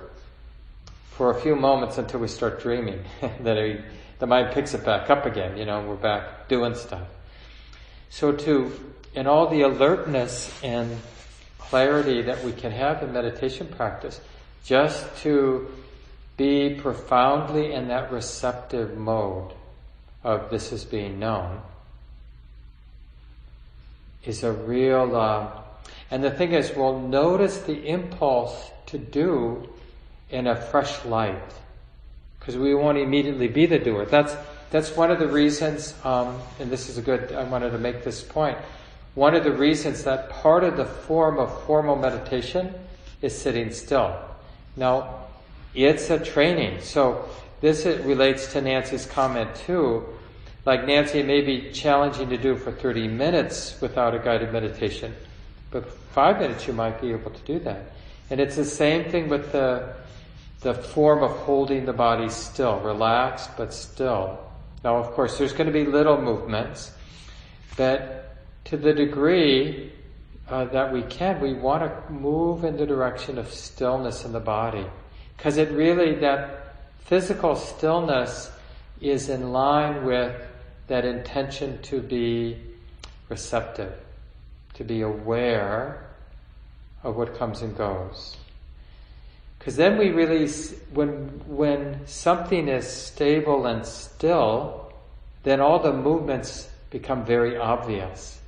for 1.11 1.31
a 1.31 1.39
few 1.39 1.55
moments 1.55 1.97
until 1.97 2.19
we 2.19 2.27
start 2.27 2.61
dreaming. 2.61 3.03
that 3.21 3.83
the 4.19 4.27
mind 4.27 4.53
picks 4.53 4.73
it 4.73 4.85
back 4.85 5.09
up 5.09 5.25
again, 5.25 5.57
you 5.57 5.65
know, 5.65 5.81
we're 5.81 5.95
back 5.95 6.47
doing 6.47 6.75
stuff. 6.75 7.07
So 8.09 8.31
to 8.31 8.71
in 9.13 9.27
all 9.27 9.47
the 9.47 9.61
alertness 9.61 10.51
and 10.63 10.99
clarity 11.59 12.23
that 12.23 12.43
we 12.43 12.51
can 12.51 12.71
have 12.71 13.03
in 13.03 13.13
meditation 13.13 13.67
practice, 13.67 14.19
just 14.63 15.05
to 15.17 15.69
be 16.37 16.75
profoundly 16.75 17.73
in 17.73 17.89
that 17.89 18.11
receptive 18.11 18.97
mode 18.97 19.53
of 20.23 20.49
this 20.49 20.71
is 20.71 20.83
being 20.83 21.19
known 21.19 21.61
is 24.25 24.43
a 24.43 24.51
real, 24.51 25.15
uh, 25.15 25.49
and 26.11 26.23
the 26.23 26.31
thing 26.31 26.53
is, 26.53 26.73
we'll 26.75 26.99
notice 26.99 27.59
the 27.59 27.87
impulse 27.87 28.71
to 28.87 28.97
do 28.97 29.67
in 30.29 30.47
a 30.47 30.55
fresh 30.55 31.03
light 31.05 31.53
because 32.39 32.57
we 32.57 32.75
won't 32.75 32.97
immediately 32.97 33.47
be 33.47 33.65
the 33.65 33.79
doer. 33.79 34.05
That's 34.05 34.35
that's 34.69 34.95
one 34.95 35.11
of 35.11 35.19
the 35.19 35.27
reasons, 35.27 35.93
um, 36.03 36.41
and 36.59 36.71
this 36.71 36.89
is 36.89 36.97
a 36.97 37.01
good. 37.01 37.31
I 37.31 37.43
wanted 37.43 37.71
to 37.71 37.77
make 37.77 38.03
this 38.03 38.23
point. 38.23 38.57
One 39.13 39.35
of 39.35 39.43
the 39.43 39.51
reasons 39.51 40.03
that 40.05 40.31
part 40.31 40.63
of 40.63 40.77
the 40.77 40.85
form 40.85 41.37
of 41.37 41.63
formal 41.65 41.95
meditation 41.95 42.73
is 43.21 43.39
sitting 43.39 43.71
still. 43.71 44.17
Now, 44.75 45.27
it's 45.75 46.09
a 46.09 46.17
training. 46.17 46.81
So 46.81 47.29
this 47.61 47.85
relates 47.85 48.51
to 48.53 48.61
Nancy's 48.61 49.05
comment 49.05 49.55
too. 49.55 50.05
Like 50.65 50.85
Nancy, 50.85 51.19
it 51.19 51.25
may 51.25 51.41
be 51.41 51.71
challenging 51.71 52.29
to 52.29 52.37
do 52.37 52.55
for 52.55 52.71
30 52.71 53.07
minutes 53.07 53.79
without 53.81 54.15
a 54.15 54.19
guided 54.19 54.53
meditation, 54.53 55.13
but 55.71 55.91
five 55.91 56.39
minutes 56.39 56.67
you 56.67 56.73
might 56.73 57.01
be 57.01 57.11
able 57.11 57.31
to 57.31 57.41
do 57.41 57.59
that. 57.59 57.91
And 58.29 58.39
it's 58.39 58.55
the 58.55 58.65
same 58.65 59.11
thing 59.11 59.27
with 59.27 59.51
the 59.51 59.93
the 60.63 60.73
form 60.73 61.21
of 61.21 61.31
holding 61.31 61.85
the 61.85 61.93
body 61.93 62.29
still, 62.29 62.79
relaxed 62.79 63.51
but 63.57 63.73
still. 63.73 64.39
Now, 64.83 64.95
of 64.95 65.11
course, 65.11 65.37
there's 65.37 65.51
going 65.53 65.67
to 65.67 65.73
be 65.73 65.85
little 65.85 66.19
movements, 66.19 66.91
but 67.75 68.35
to 68.65 68.77
the 68.77 68.93
degree 68.93 69.91
uh, 70.49 70.65
that 70.65 70.91
we 70.91 71.03
can, 71.03 71.41
we 71.41 71.53
want 71.53 71.83
to 71.83 72.13
move 72.13 72.63
in 72.63 72.77
the 72.77 72.85
direction 72.85 73.37
of 73.37 73.51
stillness 73.51 74.23
in 74.23 74.31
the 74.31 74.39
body. 74.39 74.85
Because 75.35 75.57
it 75.57 75.69
really, 75.71 76.15
that 76.15 76.75
physical 76.99 77.55
stillness 77.55 78.49
is 79.01 79.29
in 79.29 79.51
line 79.51 80.05
with 80.05 80.33
that 80.87 81.05
intention 81.05 81.81
to 81.83 82.01
be 82.01 82.57
receptive, 83.29 83.93
to 84.75 84.83
be 84.83 85.01
aware 85.01 86.05
of 87.03 87.15
what 87.15 87.37
comes 87.37 87.61
and 87.61 87.75
goes. 87.77 88.37
Because 89.59 89.75
then 89.75 89.97
we 89.97 90.09
really, 90.09 90.49
when, 90.93 91.41
when 91.47 92.05
something 92.05 92.67
is 92.67 92.87
stable 92.87 93.65
and 93.65 93.85
still, 93.85 94.91
then 95.43 95.61
all 95.61 95.79
the 95.79 95.93
movements 95.93 96.67
become 96.89 97.25
very 97.25 97.57
obvious. 97.57 98.39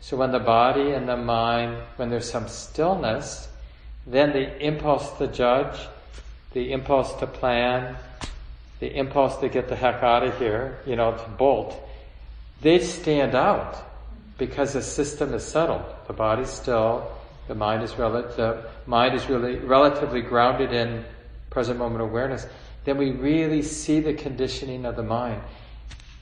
So 0.00 0.16
when 0.16 0.30
the 0.30 0.38
body 0.38 0.92
and 0.92 1.08
the 1.08 1.16
mind, 1.16 1.78
when 1.96 2.10
there's 2.10 2.30
some 2.30 2.48
stillness, 2.48 3.48
then 4.06 4.32
the 4.32 4.62
impulse 4.64 5.10
to 5.18 5.26
judge, 5.26 5.78
the 6.52 6.72
impulse 6.72 7.12
to 7.14 7.26
plan, 7.26 7.96
the 8.80 8.96
impulse 8.96 9.36
to 9.38 9.48
get 9.48 9.68
the 9.68 9.76
heck 9.76 10.02
out 10.02 10.22
of 10.22 10.38
here, 10.38 10.78
you 10.86 10.96
know, 10.96 11.16
to 11.16 11.28
bolt, 11.30 11.76
they 12.60 12.78
stand 12.78 13.34
out 13.34 13.76
because 14.38 14.72
the 14.72 14.82
system 14.82 15.34
is 15.34 15.44
settled. 15.44 15.84
The 16.06 16.12
body's 16.12 16.50
still, 16.50 17.10
the 17.48 17.54
mind 17.54 17.82
is 17.82 17.96
rel- 17.98 18.12
the 18.12 18.64
mind 18.86 19.14
is 19.14 19.28
really 19.28 19.56
relatively 19.56 20.22
grounded 20.22 20.72
in 20.72 21.04
present 21.50 21.78
moment 21.78 22.02
awareness. 22.02 22.46
Then 22.84 22.98
we 22.98 23.10
really 23.10 23.62
see 23.62 24.00
the 24.00 24.14
conditioning 24.14 24.86
of 24.86 24.96
the 24.96 25.02
mind, 25.02 25.42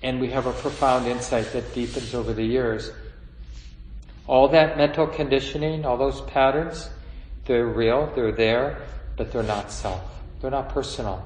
and 0.03 0.21
we 0.21 0.31
have 0.31 0.47
a 0.47 0.53
profound 0.53 1.07
insight 1.07 1.53
that 1.53 1.75
deepens 1.75 2.15
over 2.15 2.33
the 2.33 2.45
years. 2.45 2.91
All 4.27 4.49
that 4.49 4.77
mental 4.77 5.07
conditioning, 5.07 5.85
all 5.85 5.97
those 5.97 6.23
patterns, 6.23 6.89
they're 7.45 7.67
real, 7.67 8.11
they're 8.17 8.33
there, 8.33 8.83
but 9.17 9.31
they're 9.31 9.43
not 9.43 9.71
self. 9.71 10.03
They're 10.41 10.51
not 10.51 10.71
personal. 10.71 11.25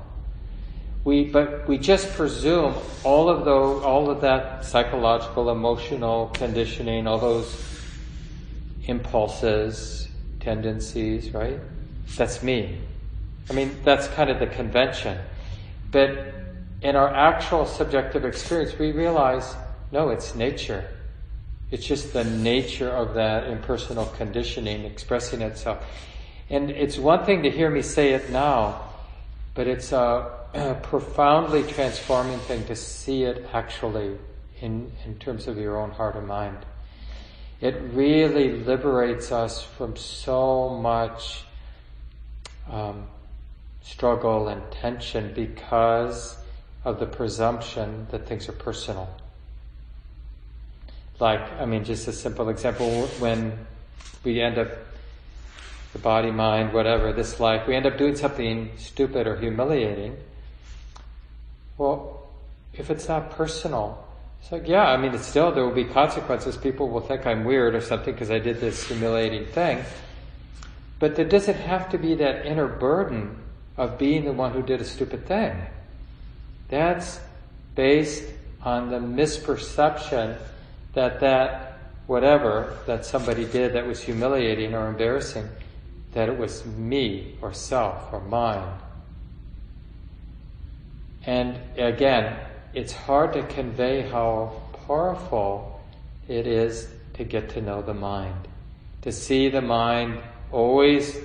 We, 1.05 1.25
but 1.25 1.67
we 1.67 1.79
just 1.79 2.13
presume 2.13 2.75
all 3.05 3.31
of 3.31 3.45
those, 3.45 3.83
all 3.83 4.11
of 4.11 4.21
that 4.21 4.65
psychological, 4.65 5.51
emotional 5.51 6.27
conditioning, 6.35 7.07
all 7.07 7.19
those 7.19 7.81
impulses, 8.85 10.09
tendencies, 10.41 11.33
right? 11.33 11.59
That's 12.17 12.43
me. 12.43 12.79
I 13.49 13.53
mean, 13.53 13.77
that's 13.85 14.09
kind 14.09 14.31
of 14.31 14.39
the 14.39 14.47
convention. 14.47 15.19
But 15.91 16.35
in 16.83 16.97
our 16.97 17.09
actual 17.09 17.67
subjective 17.67 18.25
experience, 18.25 18.79
we 18.79 18.93
realize, 18.93 19.57
no, 19.93 20.11
it's 20.11 20.35
nature. 20.35 20.87
It's 21.71 21.87
just 21.87 22.13
the 22.13 22.25
nature 22.25 22.91
of 22.91 23.15
that 23.15 23.47
impersonal 23.47 24.07
conditioning 24.17 24.85
expressing 24.85 25.41
itself. 25.41 25.85
And 26.49 26.71
it's 26.71 26.99
one 26.99 27.25
thing 27.25 27.45
to 27.45 27.51
hear 27.51 27.71
me 27.71 27.83
say 27.83 28.13
it 28.13 28.31
now, 28.31 28.83
but 29.55 29.67
it's 29.67 29.93
a, 29.93 30.40
profoundly 30.83 31.63
transforming 31.63 32.39
thing 32.41 32.65
to 32.67 32.77
see 32.77 33.25
it 33.25 33.47
actually 33.53 34.17
in, 34.61 34.91
in 35.05 35.17
terms 35.19 35.47
of 35.47 35.57
your 35.57 35.79
own 35.79 35.91
heart 35.91 36.17
and 36.17 36.27
mind. 36.27 36.59
It 37.61 37.77
really 37.93 38.53
liberates 38.53 39.33
us 39.33 39.63
from 39.63 39.97
so 39.97 40.71
much 40.71 41.45
um, 42.71 43.07
struggle 43.83 44.49
and 44.49 44.63
tension 44.73 45.33
because 45.35 46.37
of 46.85 46.99
the 46.99 47.07
presumption 47.07 48.07
that 48.11 48.27
things 48.27 48.49
are 48.49 48.53
personal. 48.53 49.09
Like, 51.19 51.53
I 51.61 51.67
mean, 51.67 51.85
just 51.85 52.09
a 52.09 52.13
simple 52.13 52.49
example, 52.49 53.07
when 53.19 53.67
we 54.25 54.41
end 54.41 54.59
up, 54.59 54.71
the 55.93 55.99
body, 55.99 56.31
mind, 56.31 56.73
whatever, 56.73 57.13
this 57.13 57.41
life, 57.41 57.67
we 57.67 57.75
end 57.75 57.85
up 57.85 57.99
doing 57.99 58.17
something 58.17 58.71
stupid 58.79 59.27
or 59.27 59.37
humiliating. 59.37 60.17
Well, 61.81 62.29
if 62.75 62.91
it's 62.91 63.09
not 63.09 63.31
personal, 63.31 64.07
it's 64.43 64.53
like, 64.53 64.69
yeah, 64.69 64.85
I 64.85 64.99
mean, 64.99 65.15
it's 65.15 65.27
still, 65.27 65.51
there 65.51 65.65
will 65.65 65.73
be 65.73 65.87
consequences. 65.87 66.55
People 66.59 66.91
will 66.91 67.01
think 67.01 67.25
I'm 67.25 67.43
weird 67.43 67.75
or 67.75 67.81
something 67.81 68.13
because 68.13 68.31
I 68.31 68.39
did 68.39 68.61
this 68.61 68.87
humiliating 68.87 69.47
thing. 69.47 69.83
But 70.99 71.17
there 71.17 71.25
doesn't 71.25 71.57
have 71.57 71.89
to 71.93 71.97
be 71.97 72.17
that 72.17 72.45
inner 72.45 72.69
burden 72.69 73.35
of 73.79 73.97
being 73.97 74.27
the 74.27 74.33
one 74.33 74.53
who 74.53 74.61
did 74.61 74.83
a 74.83 74.85
stupid 74.85 75.27
thing. 75.27 75.57
That's 76.69 77.19
based 77.75 78.29
on 78.63 78.91
the 78.91 78.99
misperception 78.99 80.37
that 80.93 81.21
that 81.21 81.79
whatever 82.07 82.77
that 82.87 83.07
somebody 83.07 83.47
did 83.47 83.73
that 83.73 83.87
was 83.87 84.03
humiliating 84.03 84.75
or 84.75 84.87
embarrassing, 84.87 85.49
that 86.13 86.29
it 86.29 86.37
was 86.37 86.67
me 86.67 87.37
or 87.41 87.55
self 87.55 88.13
or 88.13 88.21
mine. 88.21 88.69
And 91.27 91.59
again, 91.77 92.37
it's 92.73 92.93
hard 92.93 93.33
to 93.35 93.43
convey 93.45 94.03
how 94.03 94.63
powerful 94.87 95.81
it 96.29 96.47
is 96.47 96.89
to 97.15 97.25
get 97.25 97.51
to 97.51 97.61
know 97.61 97.83
the 97.83 97.95
mind. 97.95 98.49
To 99.03 99.13
see 99.13 99.49
the 99.49 99.61
mind 99.61 100.21
always, 100.53 101.17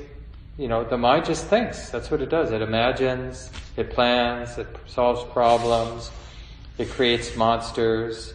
you 0.57 0.67
know, 0.67 0.83
the 0.83 0.97
mind 0.97 1.25
just 1.25 1.45
thinks. 1.47 1.89
That's 1.89 2.11
what 2.11 2.21
it 2.21 2.29
does. 2.29 2.51
It 2.51 2.61
imagines, 2.61 3.51
it 3.77 3.91
plans, 3.91 4.57
it 4.57 4.67
solves 4.87 5.23
problems, 5.31 6.11
it 6.77 6.89
creates 6.89 7.35
monsters, 7.35 8.33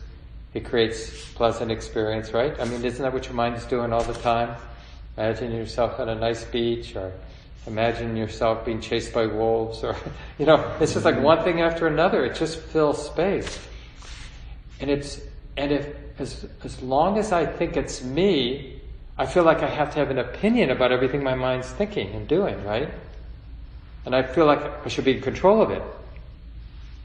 it 0.54 0.64
creates 0.64 1.30
pleasant 1.32 1.70
experience, 1.70 2.32
right? 2.32 2.58
I 2.58 2.64
mean, 2.64 2.84
isn't 2.84 3.02
that 3.02 3.12
what 3.12 3.24
your 3.26 3.34
mind 3.34 3.56
is 3.56 3.64
doing 3.64 3.92
all 3.92 4.02
the 4.02 4.14
time? 4.14 4.56
Imagine 5.16 5.52
yourself 5.52 6.00
on 6.00 6.08
a 6.08 6.14
nice 6.14 6.44
beach 6.44 6.96
or 6.96 7.12
imagine 7.66 8.16
yourself 8.16 8.64
being 8.64 8.80
chased 8.80 9.12
by 9.12 9.26
wolves 9.26 9.84
or, 9.84 9.96
you 10.38 10.46
know, 10.46 10.76
it's 10.80 10.94
just 10.94 11.04
like 11.04 11.20
one 11.20 11.44
thing 11.44 11.60
after 11.60 11.86
another. 11.86 12.24
It 12.24 12.34
just 12.34 12.58
fills 12.58 13.04
space. 13.06 13.58
And 14.80 14.90
it's, 14.90 15.20
and 15.56 15.72
if, 15.72 15.86
as, 16.18 16.46
as 16.64 16.80
long 16.82 17.18
as 17.18 17.32
I 17.32 17.46
think 17.46 17.76
it's 17.76 18.02
me, 18.02 18.80
I 19.18 19.26
feel 19.26 19.44
like 19.44 19.62
I 19.62 19.68
have 19.68 19.92
to 19.92 19.98
have 19.98 20.10
an 20.10 20.18
opinion 20.18 20.70
about 20.70 20.92
everything 20.92 21.22
my 21.22 21.34
mind's 21.34 21.68
thinking 21.68 22.14
and 22.14 22.26
doing, 22.26 22.64
right? 22.64 22.90
And 24.06 24.14
I 24.14 24.22
feel 24.22 24.46
like 24.46 24.60
I 24.84 24.88
should 24.88 25.04
be 25.04 25.16
in 25.16 25.22
control 25.22 25.60
of 25.60 25.70
it. 25.70 25.82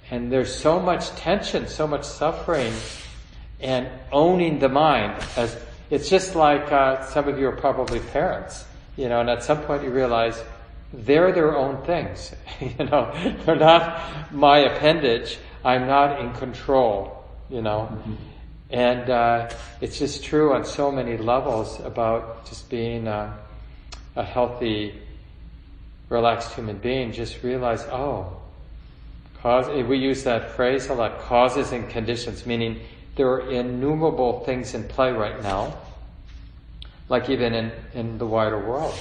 And 0.09 0.31
there's 0.31 0.53
so 0.53 0.79
much 0.79 1.09
tension, 1.15 1.67
so 1.67 1.87
much 1.87 2.05
suffering, 2.05 2.71
and 3.59 3.89
owning 4.11 4.59
the 4.59 4.69
mind 4.69 5.21
as, 5.35 5.57
it's 5.89 6.09
just 6.09 6.35
like, 6.35 6.71
uh, 6.71 7.05
some 7.05 7.27
of 7.27 7.37
you 7.37 7.47
are 7.47 7.55
probably 7.55 7.99
parents 7.99 8.65
you 8.97 9.09
know, 9.09 9.19
and 9.19 9.29
at 9.29 9.43
some 9.43 9.61
point 9.63 9.83
you 9.83 9.89
realize 9.89 10.41
they're 10.93 11.31
their 11.31 11.55
own 11.55 11.83
things. 11.85 12.33
you 12.61 12.85
know, 12.85 13.11
they're 13.45 13.55
not 13.55 14.33
my 14.33 14.59
appendage. 14.59 15.37
I'm 15.63 15.87
not 15.87 16.21
in 16.21 16.33
control. 16.33 17.23
You 17.49 17.61
know, 17.61 17.89
mm-hmm. 17.91 18.13
and 18.71 19.09
uh, 19.09 19.49
it's 19.79 19.99
just 19.99 20.23
true 20.23 20.53
on 20.53 20.65
so 20.65 20.91
many 20.91 21.17
levels 21.17 21.79
about 21.81 22.47
just 22.47 22.69
being 22.71 23.07
a, 23.07 23.37
a 24.15 24.23
healthy, 24.23 24.99
relaxed 26.09 26.53
human 26.53 26.79
being. 26.79 27.11
Just 27.11 27.43
realize, 27.43 27.83
oh, 27.83 28.41
cause. 29.41 29.67
We 29.67 29.99
use 29.99 30.23
that 30.23 30.55
phrase 30.55 30.87
a 30.87 30.95
lot: 30.95 31.19
causes 31.19 31.71
and 31.71 31.87
conditions, 31.87 32.47
meaning 32.47 32.79
there 33.15 33.29
are 33.29 33.51
innumerable 33.51 34.43
things 34.43 34.73
in 34.73 34.85
play 34.85 35.11
right 35.11 35.41
now 35.43 35.77
like 37.09 37.29
even 37.29 37.53
in, 37.53 37.71
in 37.93 38.17
the 38.17 38.25
wider 38.25 38.59
world. 38.59 38.95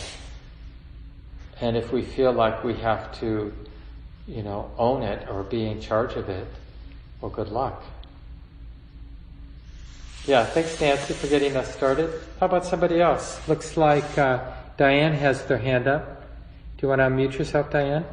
And 1.61 1.77
if 1.77 1.93
we 1.93 2.03
feel 2.03 2.33
like 2.33 2.65
we 2.65 2.75
have 2.75 3.19
to, 3.21 3.53
you 4.27 4.43
know, 4.43 4.71
own 4.77 5.03
it 5.03 5.29
or 5.29 5.43
be 5.43 5.67
in 5.67 5.81
charge 5.81 6.15
of 6.15 6.29
it, 6.29 6.47
well, 7.21 7.31
good 7.31 7.49
luck. 7.49 7.83
Yeah, 10.27 10.45
thanks 10.45 10.81
Nancy 10.81 11.13
for 11.13 11.27
getting 11.27 11.55
us 11.57 11.75
started. 11.75 12.11
How 12.41 12.47
about 12.47 12.65
somebody 12.65 13.01
else? 13.01 13.47
Looks 13.47 13.77
like 13.77 14.17
uh, 14.17 14.41
Diane 14.77 15.13
has 15.13 15.45
their 15.45 15.59
hand 15.59 15.87
up. 15.87 16.23
Do 16.77 16.87
you 16.87 16.89
want 16.89 17.01
to 17.01 17.05
unmute 17.05 17.39
yourself, 17.39 17.71
Diane? 17.71 18.05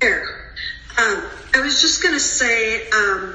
There. 0.00 0.22
Um, 0.98 1.24
I 1.54 1.60
was 1.60 1.80
just 2.22 2.38
say, 2.38 2.88
um, 2.90 3.34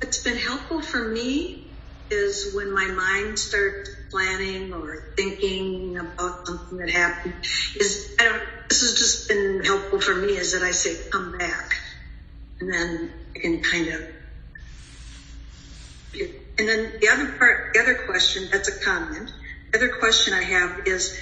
what's 0.00 0.18
been 0.18 0.36
helpful 0.36 0.82
for 0.82 1.00
me 1.00 1.62
is 2.10 2.52
when 2.52 2.72
my 2.72 2.88
mind 2.88 3.38
starts 3.38 3.88
planning 4.10 4.72
or 4.72 4.98
thinking 5.16 5.96
about 5.96 6.44
something 6.44 6.78
that 6.78 6.90
happened. 6.90 7.34
Is 7.76 8.16
I 8.18 8.24
don't. 8.24 8.42
This 8.68 8.80
has 8.80 8.94
just 8.94 9.28
been 9.28 9.62
helpful 9.64 10.00
for 10.00 10.14
me. 10.14 10.36
Is 10.36 10.52
that 10.52 10.62
I 10.62 10.72
say 10.72 10.96
come 11.10 11.38
back, 11.38 11.76
and 12.58 12.72
then 12.72 13.10
I 13.36 13.38
can 13.38 13.62
kind 13.62 13.86
of. 13.88 14.02
And 16.58 16.68
then 16.68 16.92
the 17.00 17.08
other 17.08 17.26
part, 17.38 17.72
the 17.74 17.80
other 17.80 17.94
question, 17.94 18.48
that's 18.50 18.68
a 18.68 18.80
comment. 18.80 19.30
The 19.70 19.78
other 19.78 19.88
question 19.88 20.34
I 20.34 20.42
have 20.42 20.80
is 20.84 21.16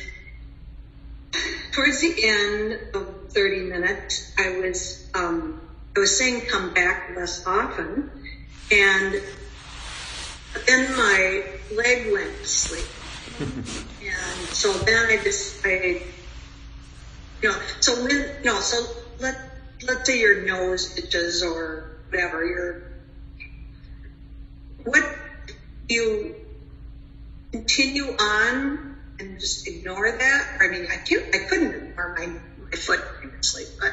towards 1.73 2.01
the 2.01 2.15
end 2.25 2.79
of 2.95 3.07
30 3.29 3.63
minutes, 3.63 4.33
I 4.37 4.51
was, 4.51 4.99
um, 5.15 5.61
I 5.97 6.01
was 6.01 6.17
saying 6.17 6.47
come 6.47 6.73
back 6.73 7.11
less 7.15 7.45
often 7.47 8.09
and 8.71 9.21
then 10.67 10.97
my 10.97 11.45
leg 11.73 12.13
went 12.13 12.37
to 12.43 12.49
sleep. 12.49 12.87
and 13.41 14.49
so 14.51 14.73
then 14.73 15.11
I 15.11 15.17
just, 15.17 15.65
I, 15.65 16.01
you 17.43 17.49
know, 17.49 17.57
so 17.81 18.03
when, 18.03 18.11
you 18.11 18.31
know, 18.45 18.61
so 18.61 18.87
let, 19.19 19.37
let's 19.83 20.07
say 20.07 20.21
your 20.21 20.43
nose 20.43 20.97
itches 20.97 21.43
or 21.43 21.85
whatever, 22.09 22.45
your, 22.45 22.81
what 24.85 25.03
you 25.89 26.35
continue 27.53 28.15
on 28.19 28.79
and 29.19 29.39
just 29.41 29.67
ignore 29.67 30.11
that? 30.11 30.49
I 30.61 30.69
mean, 30.69 30.87
I 30.91 30.97
can't, 30.97 31.25
I 31.35 31.39
couldn't 31.39 31.75
ignore 31.75 32.15
my, 32.17 32.27
my 32.27 32.71
foot 32.77 33.01
previously, 33.19 33.67
but 33.79 33.93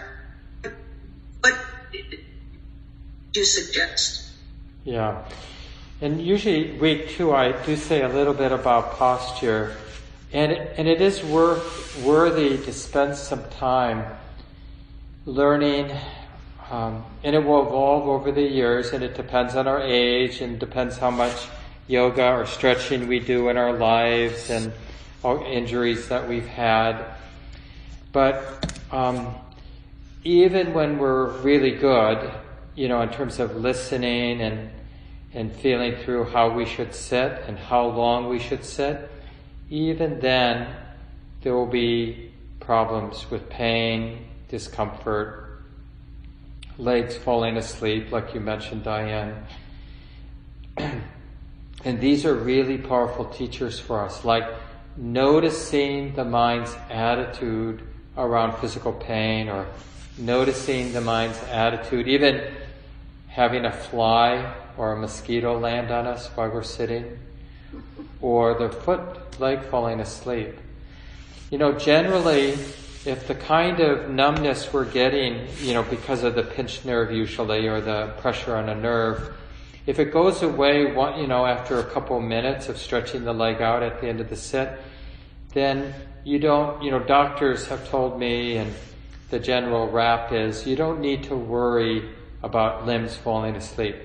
you 3.37 3.45
suggest? 3.45 4.29
Yeah. 4.83 5.23
And 6.01 6.21
usually 6.21 6.73
week 6.73 7.09
two, 7.09 7.33
I 7.33 7.51
do 7.65 7.75
say 7.75 8.01
a 8.01 8.09
little 8.09 8.33
bit 8.33 8.51
about 8.51 8.97
posture, 8.97 9.75
and 10.31 10.51
and 10.51 10.87
it 10.87 11.01
is 11.01 11.23
worth 11.23 12.03
worthy 12.03 12.57
to 12.57 12.73
spend 12.73 13.15
some 13.15 13.43
time 13.49 14.05
learning, 15.25 15.91
um, 16.69 17.03
and 17.23 17.35
it 17.35 17.43
will 17.43 17.65
evolve 17.65 18.07
over 18.07 18.31
the 18.31 18.41
years, 18.41 18.93
and 18.93 19.03
it 19.03 19.15
depends 19.15 19.55
on 19.55 19.67
our 19.67 19.81
age, 19.81 20.41
and 20.41 20.59
depends 20.59 20.97
how 20.97 21.09
much 21.09 21.47
yoga 21.87 22.31
or 22.31 22.45
stretching 22.45 23.07
we 23.07 23.19
do 23.19 23.49
in 23.49 23.57
our 23.57 23.73
lives, 23.73 24.51
and 24.51 24.71
all 25.23 25.43
injuries 25.43 26.09
that 26.09 26.29
we've 26.29 26.45
had. 26.45 27.03
But 28.11 28.71
um, 28.91 29.33
even 30.23 30.73
when 30.73 30.99
we're 30.99 31.29
really 31.41 31.71
good, 31.71 32.31
you 32.77 32.87
know, 32.87 33.01
in 33.01 33.09
terms 33.09 33.39
of 33.39 33.57
listening 33.57 34.39
and 34.41 34.69
and 35.33 35.53
feeling 35.53 35.95
through 35.97 36.23
how 36.25 36.49
we 36.49 36.65
should 36.65 36.93
sit 36.93 37.41
and 37.47 37.57
how 37.57 37.87
long 37.87 38.29
we 38.29 38.39
should 38.39 38.63
sit, 38.63 39.09
even 39.69 40.19
then 40.19 40.73
there 41.41 41.53
will 41.53 41.65
be 41.65 42.31
problems 42.59 43.29
with 43.29 43.49
pain, 43.49 44.25
discomfort, 44.47 45.61
legs 46.77 47.17
falling 47.17 47.57
asleep, 47.57 48.11
like 48.11 48.33
you 48.33 48.39
mentioned, 48.39 48.83
Diane. 48.83 49.45
and 50.77 51.99
these 51.99 52.25
are 52.25 52.35
really 52.35 52.77
powerful 52.77 53.25
teachers 53.25 53.79
for 53.79 54.05
us, 54.05 54.23
like 54.23 54.47
noticing 54.95 56.13
the 56.15 56.25
mind's 56.25 56.75
attitude 56.89 57.81
around 58.17 58.55
physical 58.59 58.93
pain 58.93 59.49
or 59.49 59.65
noticing 60.17 60.93
the 60.93 61.01
mind's 61.01 61.37
attitude, 61.43 62.07
even 62.07 62.53
having 63.37 63.65
a 63.65 63.71
fly 63.71 64.51
or 64.77 64.93
a 64.93 64.97
mosquito 64.97 65.59
land 65.59 65.91
on 65.91 66.07
us 66.07 66.27
while 66.29 66.49
we're 66.49 66.63
sitting, 66.63 67.19
or 68.19 68.57
the 68.57 68.67
foot 68.67 68.99
leg 69.39 69.63
falling 69.65 69.99
asleep. 69.99 70.55
You 71.51 71.59
know, 71.59 71.73
generally, 71.73 72.57
if 73.05 73.27
the 73.27 73.35
kind 73.35 73.79
of 73.79 74.09
numbness 74.09 74.73
we're 74.73 74.85
getting, 74.85 75.47
you 75.59 75.75
know, 75.75 75.83
because 75.83 76.23
of 76.23 76.33
the 76.33 76.41
pinched 76.41 76.83
nerve 76.83 77.11
usually 77.11 77.67
or 77.67 77.79
the 77.79 78.11
pressure 78.21 78.55
on 78.55 78.69
a 78.69 78.75
nerve, 78.75 79.35
if 79.85 79.99
it 79.99 80.11
goes 80.11 80.41
away, 80.41 80.91
what 80.91 81.19
you 81.19 81.27
know, 81.27 81.45
after 81.45 81.79
a 81.79 81.83
couple 81.83 82.19
minutes 82.19 82.69
of 82.69 82.79
stretching 82.79 83.23
the 83.23 83.33
leg 83.33 83.61
out 83.61 83.83
at 83.83 84.01
the 84.01 84.07
end 84.07 84.19
of 84.19 84.31
the 84.31 84.35
sit, 84.35 84.79
then 85.53 85.93
you 86.23 86.39
don't, 86.39 86.81
you 86.81 86.89
know, 86.89 86.99
doctors 86.99 87.67
have 87.67 87.87
told 87.87 88.19
me 88.19 88.57
and 88.57 88.73
the 89.29 89.37
general 89.37 89.87
rap 89.91 90.31
is 90.31 90.65
you 90.65 90.75
don't 90.75 90.99
need 91.01 91.25
to 91.25 91.35
worry 91.35 92.09
about 92.43 92.85
limbs 92.85 93.15
falling 93.15 93.55
asleep. 93.55 93.95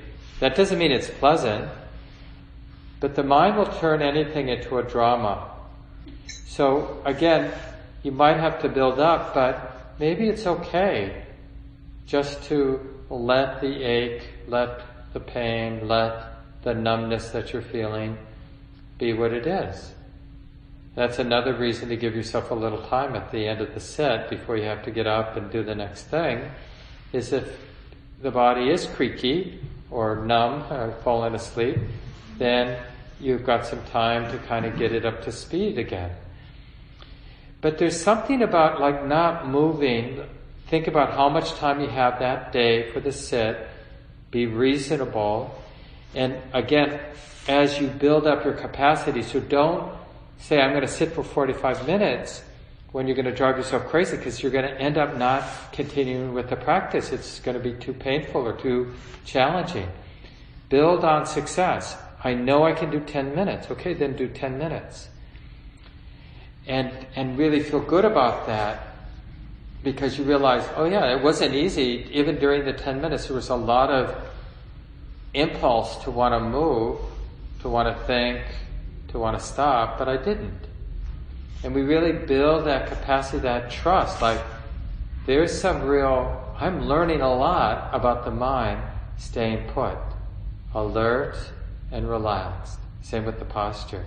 That 0.41 0.57
doesn't 0.57 0.79
mean 0.79 0.93
it's 0.93 1.11
pleasant, 1.11 1.69
but 3.01 3.15
the 3.15 3.23
mind 3.23 3.57
will 3.57 3.67
turn 3.67 4.03
anything 4.03 4.49
into 4.49 4.79
a 4.79 4.83
drama. 4.83 5.51
So 6.47 7.01
again, 7.05 7.53
you 8.03 8.13
might 8.13 8.39
have 8.39 8.61
to 8.63 8.69
build 8.69 8.99
up, 8.99 9.35
but 9.35 9.95
maybe 9.99 10.29
it's 10.29 10.47
okay 10.47 11.25
just 12.07 12.43
to 12.45 12.81
let 13.09 13.61
the 13.61 13.83
ache, 13.83 14.23
let 14.49 14.81
the 15.13 15.21
pain, 15.21 15.87
let 15.87 16.25
the 16.63 16.75
numbness 16.75 17.31
that 17.31 17.53
you're 17.53 17.63
feeling 17.63 18.19
be 18.99 19.13
what 19.13 19.33
it 19.33 19.47
is. 19.47 19.93
That's 20.95 21.19
another 21.19 21.55
reason 21.55 21.89
to 21.89 21.97
give 21.97 22.15
yourself 22.15 22.51
a 22.51 22.55
little 22.55 22.83
time 22.83 23.17
at 23.17 23.33
the 23.33 23.47
end 23.49 23.61
of 23.61 23.73
the 23.75 23.81
set 23.81 24.29
before 24.29 24.57
you 24.57 24.65
have 24.65 24.85
to 24.85 24.91
get 24.91 25.07
up 25.07 25.37
and 25.37 25.51
do 25.51 25.63
the 25.63 25.75
next 25.75 26.05
thing, 26.05 26.51
is 27.13 27.33
if 27.33 27.59
the 28.23 28.31
body 28.31 28.71
is 28.71 28.87
creaky, 28.87 29.61
or 29.91 30.25
numb 30.25 30.63
or 30.71 30.91
uh, 30.91 31.03
fallen 31.03 31.35
asleep, 31.35 31.77
then 32.39 32.81
you've 33.21 33.45
got 33.45 33.67
some 33.67 33.83
time 33.87 34.31
to 34.33 34.39
kind 34.47 34.65
of 34.65 34.79
get 34.79 34.93
it 34.93 35.05
up 35.05 35.23
to 35.25 35.33
speed 35.33 35.79
again. 35.79 36.11
But 37.61 37.79
there's 37.79 38.01
something 38.01 38.43
about 38.43 38.81
like 38.81 39.07
not 39.07 39.49
moving. 39.49 40.25
Think 40.69 40.87
about 40.87 41.13
how 41.13 41.29
much 41.29 41.53
time 41.55 41.81
you 41.81 41.89
have 41.89 42.21
that 42.21 42.53
day 42.53 42.91
for 42.93 43.01
the 43.01 43.13
sit. 43.13 43.69
Be 44.31 44.47
reasonable. 44.47 45.55
And 46.15 46.37
again, 46.53 47.01
as 47.49 47.79
you 47.79 47.89
build 47.89 48.27
up 48.27 48.45
your 48.45 48.55
capacity, 48.55 49.23
so 49.23 49.41
don't 49.41 49.93
say, 50.39 50.61
I'm 50.61 50.71
going 50.71 50.83
to 50.83 50.89
sit 50.89 51.13
for 51.13 51.23
45 51.23 51.87
minutes 51.87 52.43
when 52.93 53.07
you're 53.07 53.17
going 53.17 53.27
to 53.27 53.35
drive 53.35 53.57
yourself 53.57 53.89
crazy 53.89 54.17
because 54.17 54.43
you're 54.43 54.53
going 54.53 54.67
to 54.67 54.81
end 54.81 54.99
up 54.99 55.17
not 55.17 55.43
continuing 55.73 56.35
with 56.35 56.51
the 56.51 56.57
practice. 56.57 57.11
It's 57.11 57.41
going 57.41 57.57
to 57.57 57.63
be 57.63 57.73
too 57.73 57.95
painful 57.95 58.47
or 58.47 58.53
too 58.53 58.93
challenging. 59.25 59.89
Build 60.69 61.05
on 61.05 61.27
success. 61.27 61.97
I 62.23 62.35
know 62.35 62.65
I 62.65 62.73
can 62.73 62.91
do 62.91 63.01
10 63.01 63.35
minutes. 63.35 63.71
Okay, 63.71 63.95
then 63.95 64.15
do 64.15 64.29
10 64.29 64.59
minutes. 64.59 65.09
And, 66.67 66.93
and 67.17 67.37
really 67.39 67.61
feel 67.61 67.81
good 67.81 68.05
about 68.05 68.47
that 68.47 68.87
because 69.83 70.17
you 70.17 70.25
realize, 70.25 70.65
oh 70.77 70.85
yeah, 70.85 71.17
it 71.17 71.23
wasn't 71.23 71.55
easy. 71.55 72.09
Even 72.13 72.39
during 72.39 72.65
the 72.65 72.73
10 72.73 73.01
minutes, 73.01 73.27
there 73.27 73.35
was 73.35 73.49
a 73.49 73.57
lot 73.57 73.91
of 73.91 74.15
impulse 75.35 75.97
to 76.05 76.11
want 76.11 76.35
to 76.35 76.41
move, 76.41 77.01
to 77.63 77.69
want 77.69 77.89
to 77.89 78.05
think, 78.05 78.43
to 79.09 79.19
want 79.19 79.39
to 79.39 79.45
stop, 79.45 79.99
but 79.99 80.09
I 80.09 80.19
didn't. 80.19 80.72
And 81.63 81.75
we 81.75 81.83
really 81.83 82.13
build 82.13 82.67
that 82.67 82.89
capacity, 82.89 83.39
that 83.41 83.71
trust. 83.71 84.21
Like, 84.21 84.41
there's 85.27 85.59
some 85.59 85.83
real, 85.83 86.55
I'm 86.59 86.87
learning 86.87 87.21
a 87.21 87.33
lot 87.33 87.91
about 87.93 88.25
the 88.25 88.33
mind 88.33 88.83
staying 89.17 89.69
put, 89.69 89.97
alert 90.75 91.37
and 91.93 92.09
relaxed. 92.09 92.79
Same 93.03 93.25
with 93.25 93.39
the 93.39 93.45
posture. 93.45 94.05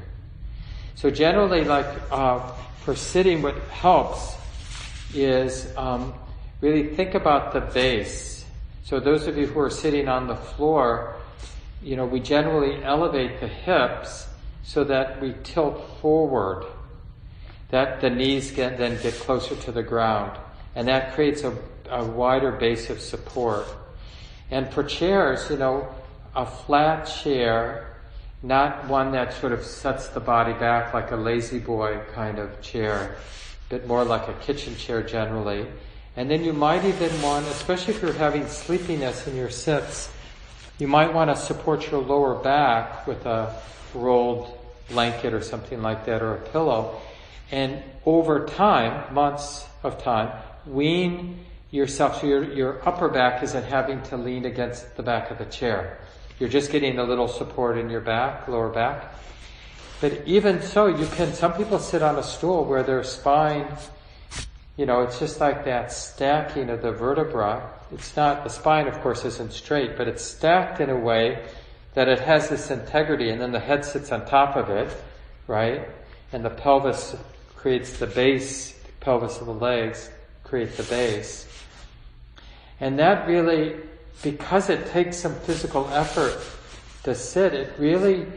So 0.95 1.09
generally, 1.09 1.63
like, 1.63 1.87
uh, 2.11 2.39
for 2.83 2.95
sitting, 2.95 3.41
what 3.41 3.57
helps 3.69 4.35
is 5.13 5.71
um, 5.77 6.13
really 6.59 6.95
think 6.95 7.15
about 7.15 7.53
the 7.53 7.61
base. 7.61 8.45
So 8.83 8.99
those 8.99 9.27
of 9.27 9.37
you 9.37 9.47
who 9.47 9.59
are 9.61 9.69
sitting 9.69 10.09
on 10.09 10.27
the 10.27 10.35
floor, 10.35 11.15
you 11.81 11.95
know, 11.95 12.05
we 12.05 12.19
generally 12.19 12.83
elevate 12.83 13.39
the 13.39 13.47
hips 13.47 14.27
so 14.63 14.83
that 14.83 15.21
we 15.21 15.35
tilt 15.43 15.99
forward 16.01 16.65
that 17.75 17.99
the 17.99 18.09
knees 18.09 18.51
get, 18.51 18.77
then 18.77 18.97
get 19.03 19.13
closer 19.15 19.53
to 19.53 19.69
the 19.69 19.83
ground. 19.83 20.31
And 20.75 20.87
that 20.87 21.13
creates 21.13 21.43
a, 21.43 21.53
a 21.89 22.05
wider 22.05 22.53
base 22.53 22.89
of 22.89 23.01
support. 23.01 23.67
And 24.49 24.73
for 24.73 24.81
chairs, 24.81 25.49
you 25.49 25.57
know, 25.57 25.85
a 26.33 26.45
flat 26.45 27.03
chair, 27.03 27.97
not 28.41 28.87
one 28.87 29.11
that 29.11 29.33
sort 29.33 29.51
of 29.51 29.65
sets 29.65 30.07
the 30.07 30.21
body 30.21 30.53
back 30.53 30.93
like 30.93 31.11
a 31.11 31.17
lazy 31.17 31.59
boy 31.59 31.99
kind 32.13 32.39
of 32.39 32.61
chair, 32.61 33.17
but 33.67 33.85
more 33.87 34.05
like 34.05 34.29
a 34.29 34.33
kitchen 34.35 34.73
chair 34.77 35.03
generally. 35.03 35.67
And 36.15 36.31
then 36.31 36.45
you 36.45 36.53
might 36.53 36.85
even 36.85 37.21
want, 37.21 37.45
especially 37.47 37.95
if 37.95 38.01
you're 38.01 38.13
having 38.13 38.47
sleepiness 38.47 39.27
in 39.27 39.35
your 39.35 39.49
sits, 39.49 40.09
you 40.79 40.87
might 40.87 41.13
want 41.13 41.29
to 41.29 41.35
support 41.35 41.91
your 41.91 42.01
lower 42.01 42.35
back 42.35 43.05
with 43.05 43.25
a 43.25 43.53
rolled 43.93 44.57
blanket 44.87 45.33
or 45.33 45.41
something 45.41 45.81
like 45.81 46.05
that 46.05 46.21
or 46.21 46.35
a 46.35 46.41
pillow. 46.51 47.01
And 47.51 47.83
over 48.05 48.45
time, 48.45 49.13
months 49.13 49.65
of 49.83 50.01
time, 50.01 50.31
wean 50.65 51.45
yourself 51.71 52.21
so 52.21 52.27
your, 52.27 52.43
your 52.53 52.87
upper 52.87 53.09
back 53.09 53.43
isn't 53.43 53.63
having 53.63 54.01
to 54.03 54.17
lean 54.17 54.45
against 54.45 54.95
the 54.95 55.03
back 55.03 55.29
of 55.29 55.37
the 55.37 55.45
chair. 55.45 55.99
You're 56.39 56.49
just 56.49 56.71
getting 56.71 56.97
a 56.99 57.03
little 57.03 57.27
support 57.27 57.77
in 57.77 57.89
your 57.89 58.01
back, 58.01 58.47
lower 58.47 58.69
back. 58.69 59.13
But 60.01 60.23
even 60.25 60.61
so, 60.61 60.87
you 60.87 61.05
can, 61.07 61.33
some 61.33 61.53
people 61.53 61.79
sit 61.79 62.01
on 62.01 62.17
a 62.17 62.23
stool 62.23 62.65
where 62.65 62.83
their 62.83 63.03
spine, 63.03 63.67
you 64.75 64.85
know, 64.85 65.01
it's 65.01 65.19
just 65.19 65.39
like 65.39 65.63
that 65.65 65.91
stacking 65.91 66.69
of 66.69 66.81
the 66.81 66.91
vertebra. 66.91 67.71
It's 67.93 68.15
not, 68.17 68.43
the 68.43 68.49
spine 68.49 68.87
of 68.87 68.99
course 69.01 69.23
isn't 69.23 69.53
straight, 69.53 69.95
but 69.97 70.07
it's 70.07 70.23
stacked 70.23 70.81
in 70.81 70.89
a 70.89 70.97
way 70.97 71.45
that 71.93 72.09
it 72.09 72.19
has 72.19 72.49
this 72.49 72.71
integrity 72.71 73.29
and 73.29 73.39
then 73.39 73.53
the 73.53 73.59
head 73.59 73.85
sits 73.85 74.11
on 74.11 74.25
top 74.25 74.57
of 74.57 74.69
it, 74.69 74.89
right? 75.47 75.87
And 76.33 76.43
the 76.43 76.49
pelvis 76.49 77.15
creates 77.65 77.97
the 77.97 78.05
base, 78.05 78.73
the 78.73 78.91
pelvis 78.99 79.39
of 79.39 79.47
the 79.47 79.51
legs 79.51 80.11
create 80.43 80.77
the 80.77 80.83
base. 80.83 81.47
And 82.79 82.99
that 82.99 83.27
really, 83.27 83.77
because 84.21 84.69
it 84.69 84.85
takes 84.85 85.17
some 85.17 85.33
physical 85.33 85.89
effort 85.89 86.39
to 87.05 87.15
sit, 87.15 87.55
it 87.55 87.73
really 87.79 88.27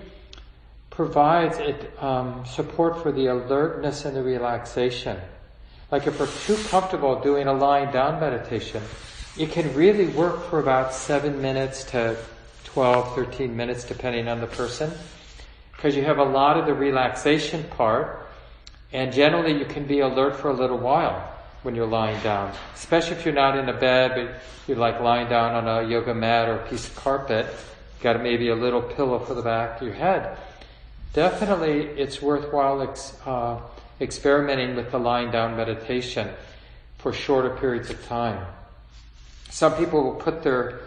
provides 0.88 1.58
it 1.58 1.92
um, 2.02 2.42
support 2.46 3.02
for 3.02 3.12
the 3.12 3.26
alertness 3.26 4.06
and 4.06 4.16
the 4.16 4.22
relaxation. 4.22 5.18
Like 5.90 6.06
if 6.06 6.18
we're 6.18 6.34
too 6.46 6.56
comfortable 6.70 7.20
doing 7.20 7.48
a 7.48 7.52
lying 7.52 7.90
down 7.90 8.20
meditation, 8.20 8.82
it 9.38 9.50
can 9.50 9.74
really 9.74 10.06
work 10.06 10.42
for 10.44 10.58
about 10.58 10.94
seven 10.94 11.42
minutes 11.42 11.84
to 11.90 12.16
12, 12.64 13.14
13 13.14 13.54
minutes, 13.54 13.84
depending 13.84 14.26
on 14.26 14.40
the 14.40 14.46
person, 14.46 14.90
because 15.72 15.94
you 15.94 16.02
have 16.02 16.16
a 16.16 16.24
lot 16.24 16.56
of 16.56 16.64
the 16.64 16.72
relaxation 16.72 17.62
part, 17.76 18.24
and 18.92 19.12
generally 19.12 19.58
you 19.58 19.64
can 19.64 19.84
be 19.84 20.00
alert 20.00 20.36
for 20.36 20.50
a 20.50 20.54
little 20.54 20.78
while 20.78 21.34
when 21.62 21.74
you're 21.74 21.86
lying 21.86 22.20
down, 22.22 22.52
especially 22.74 23.16
if 23.16 23.24
you're 23.24 23.34
not 23.34 23.58
in 23.58 23.68
a 23.68 23.72
bed, 23.72 24.12
but 24.14 24.40
you're 24.66 24.78
like 24.78 25.00
lying 25.00 25.28
down 25.28 25.54
on 25.54 25.84
a 25.84 25.88
yoga 25.88 26.14
mat 26.14 26.48
or 26.48 26.56
a 26.56 26.68
piece 26.68 26.86
of 26.86 26.94
carpet, 26.96 27.46
got 28.00 28.22
maybe 28.22 28.48
a 28.48 28.54
little 28.54 28.80
pillow 28.80 29.18
for 29.18 29.34
the 29.34 29.42
back 29.42 29.80
of 29.80 29.86
your 29.86 29.96
head. 29.96 30.38
Definitely, 31.12 31.80
it's 32.00 32.22
worthwhile 32.22 32.82
ex, 32.82 33.16
uh, 33.26 33.60
experimenting 34.00 34.76
with 34.76 34.90
the 34.90 34.98
lying 34.98 35.30
down 35.30 35.56
meditation 35.56 36.28
for 36.98 37.12
shorter 37.12 37.50
periods 37.50 37.90
of 37.90 38.06
time. 38.06 38.46
Some 39.50 39.74
people 39.74 40.04
will 40.04 40.14
put 40.14 40.42
their 40.42 40.80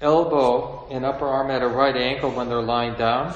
elbow 0.00 0.88
and 0.90 1.04
upper 1.04 1.26
arm 1.26 1.50
at 1.50 1.62
a 1.62 1.68
right 1.68 1.96
angle 1.96 2.30
when 2.30 2.48
they're 2.48 2.60
lying 2.60 2.94
down, 2.94 3.34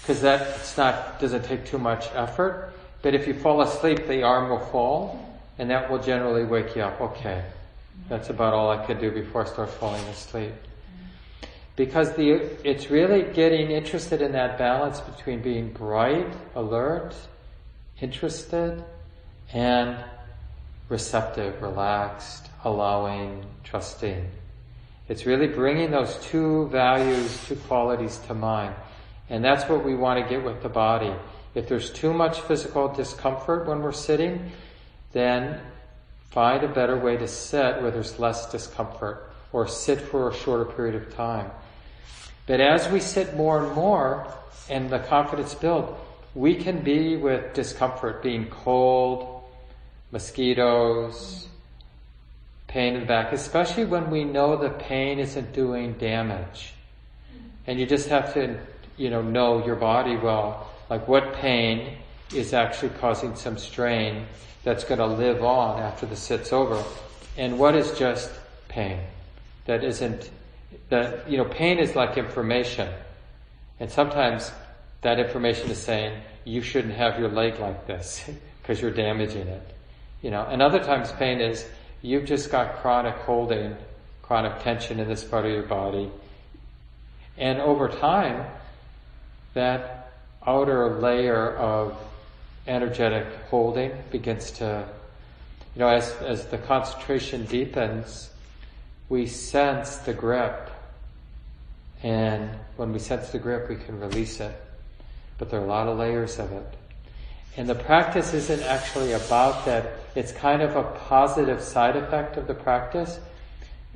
because 0.00 0.22
that 0.22 0.72
not 0.76 1.20
doesn't 1.20 1.44
take 1.44 1.66
too 1.66 1.78
much 1.78 2.08
effort. 2.14 2.72
But 3.02 3.14
if 3.14 3.26
you 3.26 3.34
fall 3.34 3.60
asleep, 3.60 4.06
the 4.06 4.22
arm 4.22 4.50
will 4.50 4.64
fall, 4.66 5.40
and 5.58 5.70
that 5.70 5.90
will 5.90 5.98
generally 5.98 6.44
wake 6.44 6.74
you 6.74 6.82
up. 6.82 7.00
Okay, 7.00 7.44
that's 8.08 8.30
about 8.30 8.54
all 8.54 8.70
I 8.70 8.84
could 8.86 9.00
do 9.00 9.10
before 9.10 9.44
I 9.44 9.48
start 9.48 9.70
falling 9.70 10.04
asleep. 10.06 10.52
Because 11.76 12.12
the 12.14 12.30
it's 12.64 12.90
really 12.90 13.22
getting 13.32 13.70
interested 13.70 14.20
in 14.20 14.32
that 14.32 14.58
balance 14.58 14.98
between 15.00 15.40
being 15.42 15.72
bright, 15.72 16.32
alert, 16.56 17.14
interested, 18.00 18.82
and 19.52 19.96
receptive, 20.88 21.62
relaxed, 21.62 22.48
allowing, 22.64 23.44
trusting. 23.62 24.28
It's 25.08 25.24
really 25.24 25.46
bringing 25.46 25.90
those 25.90 26.16
two 26.16 26.68
values, 26.68 27.46
two 27.46 27.56
qualities 27.56 28.18
to 28.26 28.34
mind. 28.34 28.74
And 29.30 29.44
that's 29.44 29.68
what 29.68 29.84
we 29.84 29.94
want 29.94 30.22
to 30.22 30.28
get 30.28 30.44
with 30.44 30.62
the 30.62 30.68
body. 30.68 31.12
If 31.58 31.66
there's 31.66 31.90
too 31.90 32.12
much 32.12 32.40
physical 32.42 32.86
discomfort 32.86 33.66
when 33.66 33.82
we're 33.82 33.90
sitting, 33.90 34.52
then 35.10 35.60
find 36.30 36.62
a 36.62 36.68
better 36.68 36.96
way 36.96 37.16
to 37.16 37.26
sit 37.26 37.82
where 37.82 37.90
there's 37.90 38.16
less 38.20 38.48
discomfort 38.52 39.28
or 39.52 39.66
sit 39.66 40.00
for 40.00 40.30
a 40.30 40.34
shorter 40.34 40.66
period 40.66 40.94
of 40.94 41.12
time. 41.16 41.50
But 42.46 42.60
as 42.60 42.88
we 42.88 43.00
sit 43.00 43.36
more 43.36 43.64
and 43.64 43.74
more 43.74 44.32
and 44.70 44.88
the 44.88 45.00
confidence 45.00 45.52
build, 45.52 45.98
we 46.32 46.54
can 46.54 46.84
be 46.84 47.16
with 47.16 47.54
discomfort, 47.54 48.22
being 48.22 48.46
cold, 48.50 49.42
mosquitoes, 50.12 51.48
pain 52.68 52.94
in 52.94 53.00
the 53.00 53.06
back, 53.06 53.32
especially 53.32 53.84
when 53.84 54.10
we 54.10 54.22
know 54.22 54.56
the 54.56 54.70
pain 54.70 55.18
isn't 55.18 55.52
doing 55.54 55.94
damage. 55.94 56.74
And 57.66 57.80
you 57.80 57.86
just 57.86 58.10
have 58.10 58.32
to, 58.34 58.60
you 58.96 59.10
know, 59.10 59.22
know 59.22 59.66
your 59.66 59.74
body 59.74 60.14
well, 60.14 60.70
like 60.90 61.06
what 61.06 61.34
pain 61.34 61.96
is 62.34 62.52
actually 62.52 62.90
causing 62.90 63.34
some 63.36 63.58
strain 63.58 64.26
that's 64.64 64.84
going 64.84 64.98
to 64.98 65.06
live 65.06 65.42
on 65.44 65.80
after 65.80 66.06
the 66.06 66.16
sit's 66.16 66.52
over, 66.52 66.82
and 67.36 67.58
what 67.58 67.74
is 67.74 67.98
just 67.98 68.30
pain? 68.68 69.00
That 69.66 69.84
isn't 69.84 70.30
that 70.88 71.30
you 71.30 71.38
know 71.38 71.44
pain 71.44 71.78
is 71.78 71.94
like 71.94 72.16
information, 72.16 72.88
and 73.80 73.90
sometimes 73.90 74.50
that 75.02 75.18
information 75.18 75.70
is 75.70 75.78
saying 75.78 76.20
you 76.44 76.62
shouldn't 76.62 76.94
have 76.94 77.18
your 77.18 77.28
leg 77.28 77.58
like 77.60 77.86
this 77.86 78.28
because 78.62 78.80
you're 78.80 78.90
damaging 78.90 79.46
it, 79.46 79.70
you 80.22 80.30
know, 80.30 80.46
and 80.50 80.62
other 80.62 80.82
times 80.82 81.12
pain 81.12 81.40
is 81.40 81.64
you've 82.02 82.24
just 82.24 82.50
got 82.50 82.76
chronic 82.76 83.14
holding, 83.16 83.76
chronic 84.22 84.62
tension 84.62 85.00
in 85.00 85.08
this 85.08 85.24
part 85.24 85.44
of 85.44 85.52
your 85.52 85.62
body. 85.62 86.10
And 87.36 87.60
over 87.60 87.88
time, 87.88 88.44
that 89.54 89.97
outer 90.46 90.98
layer 91.00 91.56
of 91.56 91.96
energetic 92.66 93.26
holding 93.48 93.92
begins 94.10 94.50
to, 94.52 94.86
you 95.74 95.80
know, 95.80 95.88
as, 95.88 96.10
as 96.22 96.46
the 96.46 96.58
concentration 96.58 97.44
deepens, 97.46 98.30
we 99.08 99.26
sense 99.26 99.96
the 99.98 100.12
grip. 100.12 100.70
And 102.02 102.50
when 102.76 102.92
we 102.92 102.98
sense 102.98 103.30
the 103.30 103.38
grip, 103.38 103.68
we 103.68 103.76
can 103.76 103.98
release 103.98 104.40
it. 104.40 104.54
But 105.38 105.50
there 105.50 105.60
are 105.60 105.64
a 105.64 105.68
lot 105.68 105.88
of 105.88 105.98
layers 105.98 106.38
of 106.38 106.52
it. 106.52 106.74
And 107.56 107.68
the 107.68 107.74
practice 107.74 108.34
isn't 108.34 108.62
actually 108.62 109.12
about 109.12 109.64
that. 109.64 109.94
It's 110.14 110.30
kind 110.32 110.62
of 110.62 110.76
a 110.76 110.84
positive 110.84 111.60
side 111.60 111.96
effect 111.96 112.36
of 112.36 112.46
the 112.46 112.54
practice. 112.54 113.18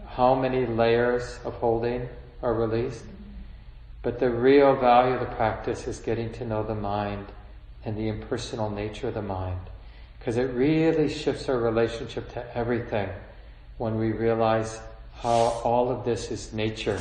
How 0.06 0.34
many 0.34 0.66
layers 0.66 1.38
of 1.44 1.54
holding 1.54 2.08
are 2.42 2.54
released. 2.54 3.04
But 4.02 4.18
the 4.18 4.30
real 4.30 4.74
value 4.76 5.14
of 5.14 5.20
the 5.20 5.34
practice 5.36 5.86
is 5.86 6.00
getting 6.00 6.32
to 6.32 6.44
know 6.44 6.64
the 6.64 6.74
mind 6.74 7.26
and 7.84 7.96
the 7.96 8.08
impersonal 8.08 8.68
nature 8.68 9.08
of 9.08 9.14
the 9.14 9.22
mind. 9.22 9.60
Because 10.18 10.36
it 10.36 10.52
really 10.52 11.08
shifts 11.08 11.48
our 11.48 11.58
relationship 11.58 12.32
to 12.32 12.56
everything 12.56 13.08
when 13.78 13.98
we 13.98 14.12
realize 14.12 14.80
how 15.14 15.30
all 15.30 15.90
of 15.90 16.04
this 16.04 16.30
is 16.30 16.52
nature. 16.52 17.00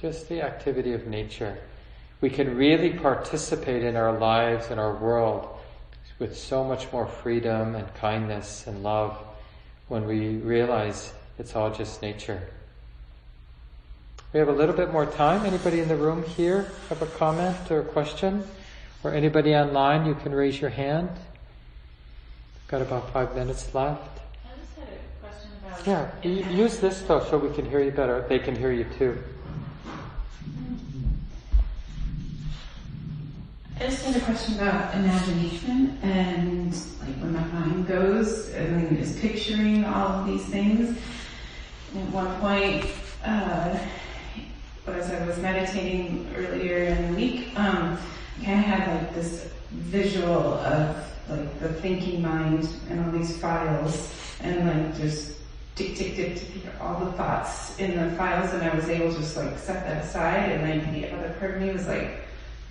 Just 0.00 0.28
the 0.28 0.42
activity 0.42 0.92
of 0.92 1.06
nature. 1.06 1.58
We 2.20 2.30
can 2.30 2.56
really 2.56 2.90
participate 2.90 3.82
in 3.82 3.96
our 3.96 4.18
lives 4.18 4.66
and 4.70 4.78
our 4.78 4.94
world 4.94 5.48
with 6.18 6.36
so 6.36 6.64
much 6.64 6.90
more 6.92 7.06
freedom 7.06 7.74
and 7.74 7.94
kindness 7.94 8.66
and 8.66 8.82
love 8.82 9.16
when 9.88 10.06
we 10.06 10.36
realize 10.36 11.12
it's 11.38 11.54
all 11.54 11.70
just 11.70 12.02
nature. 12.02 12.42
We 14.32 14.40
have 14.40 14.48
a 14.48 14.52
little 14.52 14.74
bit 14.74 14.92
more 14.92 15.06
time. 15.06 15.46
Anybody 15.46 15.80
in 15.80 15.88
the 15.88 15.96
room 15.96 16.22
here 16.22 16.70
have 16.90 17.00
a 17.00 17.06
comment 17.06 17.70
or 17.70 17.80
a 17.80 17.84
question? 17.84 18.44
Or 19.02 19.14
anybody 19.14 19.54
online, 19.54 20.04
you 20.04 20.14
can 20.14 20.32
raise 20.32 20.60
your 20.60 20.68
hand. 20.68 21.08
Got 22.66 22.82
about 22.82 23.10
five 23.10 23.34
minutes 23.34 23.74
left. 23.74 24.20
I 24.44 24.58
just 24.60 24.76
had 24.76 24.88
a 24.88 25.26
question 25.26 25.50
about. 25.64 26.22
Yeah, 26.22 26.50
use 26.50 26.78
this 26.78 27.00
though 27.02 27.24
so 27.24 27.38
we 27.38 27.54
can 27.54 27.70
hear 27.70 27.80
you 27.80 27.90
better. 27.90 28.26
They 28.28 28.38
can 28.38 28.54
hear 28.54 28.70
you 28.70 28.84
too. 28.98 29.16
I 33.80 33.84
just 33.84 34.04
had 34.04 34.16
a 34.16 34.20
question 34.26 34.56
about 34.56 34.94
imagination 34.94 35.98
and 36.02 36.72
like 37.00 37.16
when 37.20 37.32
my 37.32 37.44
mind 37.46 37.86
goes 37.86 38.50
and 38.50 38.98
is 38.98 39.18
picturing 39.20 39.86
all 39.86 40.08
of 40.08 40.26
these 40.26 40.44
things. 40.44 40.98
At 41.96 42.02
one 42.10 42.40
point, 42.40 42.84
uh, 43.24 43.78
as 44.92 45.10
I 45.10 45.24
was 45.26 45.38
meditating 45.38 46.28
earlier 46.36 46.84
in 46.84 47.10
the 47.10 47.16
week, 47.16 47.58
um, 47.58 47.98
I 48.40 48.44
kind 48.44 48.60
of 48.60 48.64
had 48.66 48.88
like 48.88 49.14
this 49.14 49.50
visual 49.70 50.54
of 50.54 50.96
like 51.28 51.60
the 51.60 51.68
thinking 51.74 52.22
mind 52.22 52.68
and 52.88 53.04
all 53.04 53.10
these 53.12 53.36
files 53.38 54.14
and 54.40 54.66
like 54.66 54.96
just 54.96 55.36
tick, 55.74 55.96
tick, 55.96 56.16
tick, 56.16 56.36
tick, 56.36 56.50
all 56.80 57.04
the 57.04 57.12
thoughts 57.12 57.78
in 57.78 57.96
the 57.96 58.16
files 58.16 58.52
and 58.54 58.62
I 58.62 58.74
was 58.74 58.88
able 58.88 59.12
to 59.12 59.18
just 59.18 59.36
like 59.36 59.58
set 59.58 59.84
that 59.86 60.04
aside 60.04 60.50
and 60.50 60.64
then 60.64 60.92
the 60.92 61.12
other 61.12 61.34
part 61.38 61.56
of 61.56 61.62
me 61.62 61.70
was 61.70 61.86
like 61.86 62.20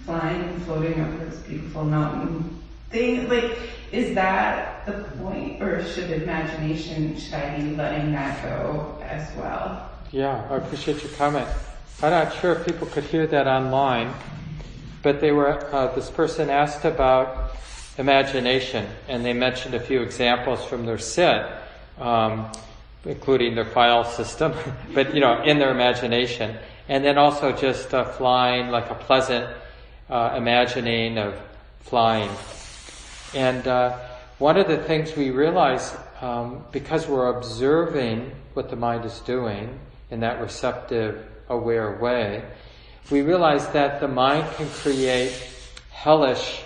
flying 0.06 0.42
and 0.42 0.62
floating 0.64 1.00
over 1.00 1.26
this 1.26 1.40
beautiful 1.42 1.84
mountain 1.84 2.62
thing. 2.90 3.30
Like, 3.30 3.58
is 3.92 4.16
that 4.16 4.86
the 4.86 5.04
point 5.20 5.62
or 5.62 5.84
should 5.86 6.12
imagination, 6.12 7.18
should 7.18 7.34
I 7.36 7.58
be 7.58 7.76
letting 7.76 8.12
that 8.14 8.42
go 8.44 8.98
as 9.04 9.34
well? 9.36 9.90
Yeah, 10.12 10.46
I 10.50 10.56
appreciate 10.56 11.04
your 11.04 11.12
comment. 11.14 11.48
I'm 12.02 12.12
not 12.12 12.34
sure 12.36 12.54
if 12.54 12.66
people 12.66 12.88
could 12.88 13.06
hear 13.06 13.26
that 13.28 13.48
online, 13.48 14.14
but 15.02 15.20
they 15.20 15.32
were, 15.32 15.74
uh, 15.74 15.94
this 15.96 16.10
person 16.10 16.50
asked 16.50 16.86
about 16.86 17.56
imagination 17.98 18.88
and 19.08 19.26
they 19.26 19.34
mentioned 19.34 19.74
a 19.74 19.80
few 19.80 20.02
examples 20.02 20.64
from 20.64 20.86
their 20.86 21.00
set. 21.00 21.64
Um, 21.98 22.52
including 23.08 23.56
their 23.56 23.66
file 23.66 24.04
system, 24.04 24.54
but 24.94 25.14
you 25.14 25.22
know, 25.22 25.42
in 25.44 25.60
their 25.60 25.72
imagination. 25.72 26.58
And 26.90 27.04
then 27.04 27.18
also 27.18 27.52
just 27.52 27.94
uh, 27.94 28.06
flying, 28.06 28.70
like 28.70 28.90
a 28.90 28.96
pleasant 28.96 29.54
uh, 30.10 30.36
imagining 30.38 31.18
of 31.18 31.40
flying. 31.82 32.30
And 33.34 33.68
uh, 33.68 33.98
one 34.40 34.58
of 34.58 34.68
the 34.68 34.78
things 34.78 35.16
we 35.16 35.32
realize, 35.32 35.96
um, 36.22 36.64
because 36.72 37.08
we're 37.08 37.36
observing 37.36 38.32
what 38.54 38.70
the 38.70 38.78
mind 38.78 39.04
is 39.04 39.20
doing 39.22 39.80
in 40.10 40.22
that 40.22 40.40
receptive, 40.40 41.26
aware 41.50 41.98
way, 42.00 42.44
we 43.10 43.22
realize 43.22 43.68
that 43.70 44.00
the 44.00 44.08
mind 44.08 44.48
can 44.56 44.68
create 44.70 45.32
hellish 45.92 46.62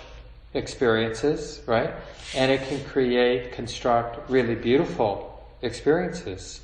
experiences, 0.54 1.60
right? 1.66 1.92
And 2.34 2.50
it 2.50 2.66
can 2.68 2.82
create, 2.84 3.52
construct 3.52 4.30
really 4.30 4.54
beautiful 4.54 5.44
experiences, 5.62 6.60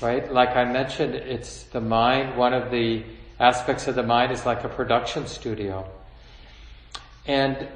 right? 0.00 0.32
Like 0.32 0.56
I 0.56 0.64
mentioned, 0.64 1.14
it's 1.14 1.64
the 1.64 1.80
mind, 1.80 2.36
one 2.36 2.54
of 2.54 2.70
the 2.70 3.04
aspects 3.38 3.86
of 3.88 3.94
the 3.94 4.02
mind 4.02 4.32
is 4.32 4.46
like 4.46 4.64
a 4.64 4.68
production 4.68 5.26
studio. 5.26 5.88
And, 7.26 7.68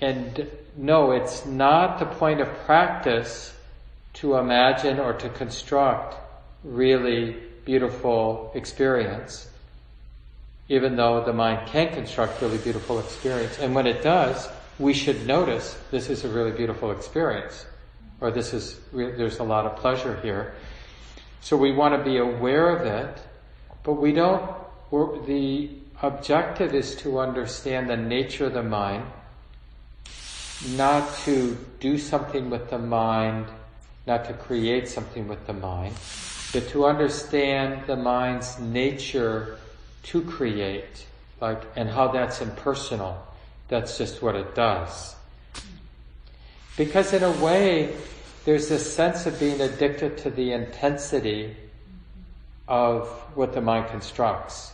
and 0.00 0.50
no, 0.76 1.12
it's 1.12 1.44
not 1.46 1.98
the 1.98 2.06
point 2.06 2.40
of 2.40 2.48
practice 2.64 3.54
to 4.14 4.36
imagine 4.36 4.98
or 5.00 5.12
to 5.14 5.28
construct 5.28 6.16
really 6.62 7.36
beautiful 7.64 8.52
experience, 8.54 9.48
even 10.68 10.96
though 10.96 11.24
the 11.24 11.32
mind 11.32 11.68
can 11.68 11.92
construct 11.92 12.40
really 12.40 12.58
beautiful 12.58 12.98
experience. 12.98 13.58
And 13.58 13.74
when 13.74 13.86
it 13.86 14.02
does, 14.02 14.48
we 14.78 14.92
should 14.92 15.26
notice 15.26 15.78
this 15.90 16.10
is 16.10 16.24
a 16.24 16.28
really 16.28 16.52
beautiful 16.52 16.90
experience 16.90 17.66
or 18.20 18.30
this 18.30 18.54
is, 18.54 18.80
there's 18.92 19.38
a 19.38 19.44
lot 19.44 19.66
of 19.66 19.76
pleasure 19.76 20.18
here. 20.22 20.54
So 21.40 21.56
we 21.56 21.72
want 21.72 21.94
to 21.94 22.02
be 22.02 22.16
aware 22.16 22.70
of 22.70 22.86
it, 22.86 23.18
but 23.82 23.94
we 23.94 24.12
don't, 24.12 24.50
the 25.26 25.70
objective 26.02 26.74
is 26.74 26.96
to 26.96 27.18
understand 27.18 27.90
the 27.90 27.96
nature 27.96 28.46
of 28.46 28.54
the 28.54 28.62
mind, 28.62 29.04
not 30.70 31.14
to 31.24 31.56
do 31.80 31.98
something 31.98 32.48
with 32.48 32.70
the 32.70 32.78
mind, 32.78 33.46
not 34.06 34.24
to 34.26 34.32
create 34.32 34.88
something 34.88 35.28
with 35.28 35.46
the 35.46 35.52
mind, 35.52 35.94
to 36.60 36.86
understand 36.86 37.86
the 37.86 37.96
mind's 37.96 38.58
nature 38.58 39.58
to 40.04 40.22
create, 40.22 41.06
like, 41.40 41.62
and 41.76 41.88
how 41.88 42.08
that's 42.08 42.40
impersonal. 42.40 43.24
That's 43.68 43.96
just 43.98 44.22
what 44.22 44.34
it 44.34 44.54
does. 44.54 45.14
Because 46.76 47.12
in 47.12 47.22
a 47.22 47.30
way, 47.32 47.94
there's 48.44 48.68
this 48.68 48.94
sense 48.94 49.26
of 49.26 49.38
being 49.40 49.60
addicted 49.60 50.18
to 50.18 50.30
the 50.30 50.52
intensity 50.52 51.56
of 52.68 53.08
what 53.34 53.54
the 53.54 53.60
mind 53.60 53.88
constructs. 53.88 54.72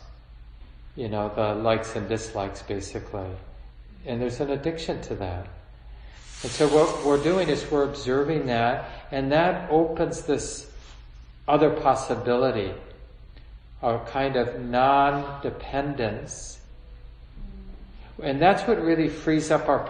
You 0.96 1.08
know, 1.08 1.30
the 1.34 1.54
likes 1.54 1.94
and 1.96 2.08
dislikes 2.08 2.62
basically. 2.62 3.28
And 4.06 4.20
there's 4.20 4.40
an 4.40 4.50
addiction 4.50 5.00
to 5.02 5.14
that. 5.16 5.46
And 6.42 6.50
so 6.50 6.68
what 6.68 7.04
we're 7.04 7.22
doing 7.22 7.48
is 7.48 7.70
we're 7.70 7.84
observing 7.84 8.46
that, 8.46 8.88
and 9.10 9.30
that 9.30 9.70
opens 9.70 10.22
this 10.22 10.69
other 11.50 11.70
possibility 11.70 12.72
of 13.82 14.06
kind 14.08 14.36
of 14.36 14.60
non-dependence. 14.60 16.60
And 18.22 18.40
that's 18.40 18.66
what 18.68 18.82
really 18.82 19.08
frees 19.08 19.50
up 19.50 19.68
our 19.68 19.80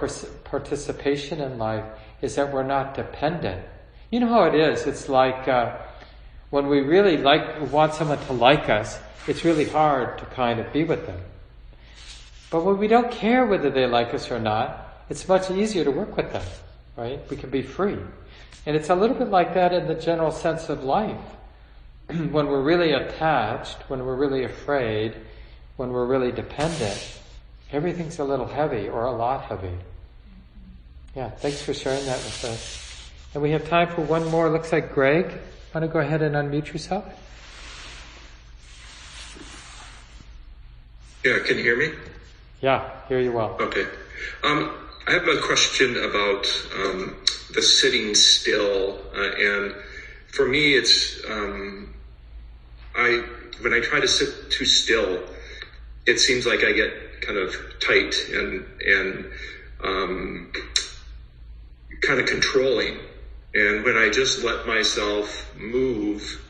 participation 0.44 1.40
in 1.40 1.59
life 1.59 1.85
is 2.23 2.37
that 2.37 2.53
we're 2.53 2.62
not 2.62 2.94
dependent. 2.94 3.64
You 4.11 4.20
know 4.20 4.29
how 4.29 4.44
it 4.44 4.55
is. 4.55 4.87
It's 4.87 5.09
like 5.09 5.49
uh, 5.49 5.77
when 6.51 6.68
we 6.68 6.81
really 6.81 7.16
like 7.16 7.70
want 7.70 7.94
someone 7.94 8.25
to 8.27 8.33
like 8.33 8.68
us, 8.68 8.99
it's 9.27 9.44
really 9.44 9.66
hard 9.66 10.18
to 10.18 10.25
kind 10.27 10.61
of 10.61 10.73
be 10.73 10.85
with 10.85 11.07
them. 11.07 11.20
But 12.51 12.64
when 12.64 12.79
we 12.79 12.88
don't 12.88 13.11
care 13.11 13.46
whether 13.46 13.70
they 13.70 13.87
like 13.87 14.14
us 14.14 14.31
or 14.31 14.38
not, 14.38 15.05
it's 15.09 15.27
much 15.29 15.51
easier 15.51 15.85
to 15.85 15.90
work 15.90 16.16
with 16.16 16.33
them, 16.33 16.46
right? 16.96 17.20
We 17.31 17.37
can 17.37 17.51
be 17.51 17.62
free. 17.62 17.99
And 18.66 18.77
it's 18.77 18.90
a 18.90 18.94
little 18.94 19.16
bit 19.16 19.29
like 19.29 19.55
that 19.55 19.73
in 19.73 19.87
the 19.87 19.94
general 19.94 20.31
sense 20.31 20.68
of 20.68 20.85
life. 20.85 21.20
when 22.31 22.46
we're 22.46 22.62
really 22.62 22.92
attached, 22.92 23.79
when 23.88 24.05
we're 24.05 24.16
really 24.16 24.44
afraid, 24.44 25.14
when 25.77 25.92
we're 25.92 26.07
really 26.07 26.33
dependent, 26.33 27.18
everything's 27.73 28.18
a 28.18 28.25
little 28.25 28.46
heavy 28.46 28.88
or 28.88 29.05
a 29.05 29.12
lot 29.12 29.44
heavy. 29.44 29.77
Yeah, 31.14 31.31
thanks 31.31 31.62
for 31.62 31.75
sharing 31.75 32.05
that 32.07 32.16
with 32.16 32.44
us. 32.44 33.11
And 33.35 33.42
we 33.42 33.51
have 33.53 33.68
time 33.68 33.88
for 33.88 34.03
one 34.03 34.27
more. 34.29 34.51
Looks 34.51 34.73
like 34.73 34.92
Greg. 34.92 35.38
Want 35.75 35.85
to 35.85 35.88
go 35.88 36.01
ahead 36.01 36.23
and 36.23 36.35
unmute 36.35 36.73
yourself? 36.73 37.05
Yeah, 41.25 41.38
can 41.46 41.59
you 41.59 41.62
hear 41.62 41.77
me? 41.77 41.92
Yeah, 42.61 42.90
hear 43.09 43.20
you 43.20 43.33
well. 43.33 43.57
Okay. 43.61 43.87
Um, 44.42 44.73
I 45.07 45.12
have 45.12 45.29
a 45.29 45.40
question 45.40 45.96
about 45.96 46.46
um, 46.77 47.16
the 47.55 47.62
sitting 47.62 48.14
still, 48.14 48.99
uh, 49.14 49.20
and 49.20 49.75
for 50.29 50.49
me, 50.49 50.75
it's 50.75 51.20
um, 51.29 51.94
I 52.94 53.24
when 53.61 53.72
I 53.72 53.81
try 53.81 54.00
to 54.00 54.09
sit 54.09 54.50
too 54.50 54.64
still, 54.64 55.22
it 56.07 56.18
seems 56.18 56.46
like 56.46 56.64
I 56.64 56.72
get 56.72 57.20
kind 57.20 57.38
of 57.38 57.55
tight 57.81 58.29
and 58.33 58.64
and 58.81 59.33
um, 59.83 60.53
kind 62.00 62.20
of 62.20 62.26
controlling. 62.26 62.98
And 63.55 63.85
when 63.85 63.96
I 63.96 64.09
just 64.11 64.44
let 64.44 64.66
myself 64.66 65.53
move, 65.57 66.40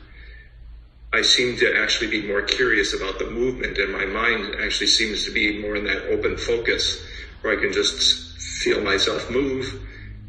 I 1.13 1.23
seem 1.23 1.57
to 1.57 1.75
actually 1.75 2.07
be 2.07 2.21
more 2.21 2.41
curious 2.41 2.93
about 2.93 3.19
the 3.19 3.25
movement 3.25 3.77
and 3.77 3.91
my 3.91 4.05
mind 4.05 4.55
actually 4.55 4.87
seems 4.87 5.25
to 5.25 5.31
be 5.31 5.59
more 5.59 5.75
in 5.75 5.83
that 5.85 6.05
open 6.05 6.37
focus 6.37 7.03
where 7.41 7.57
I 7.57 7.59
can 7.59 7.73
just 7.73 8.39
feel 8.39 8.81
myself 8.81 9.29
move 9.29 9.73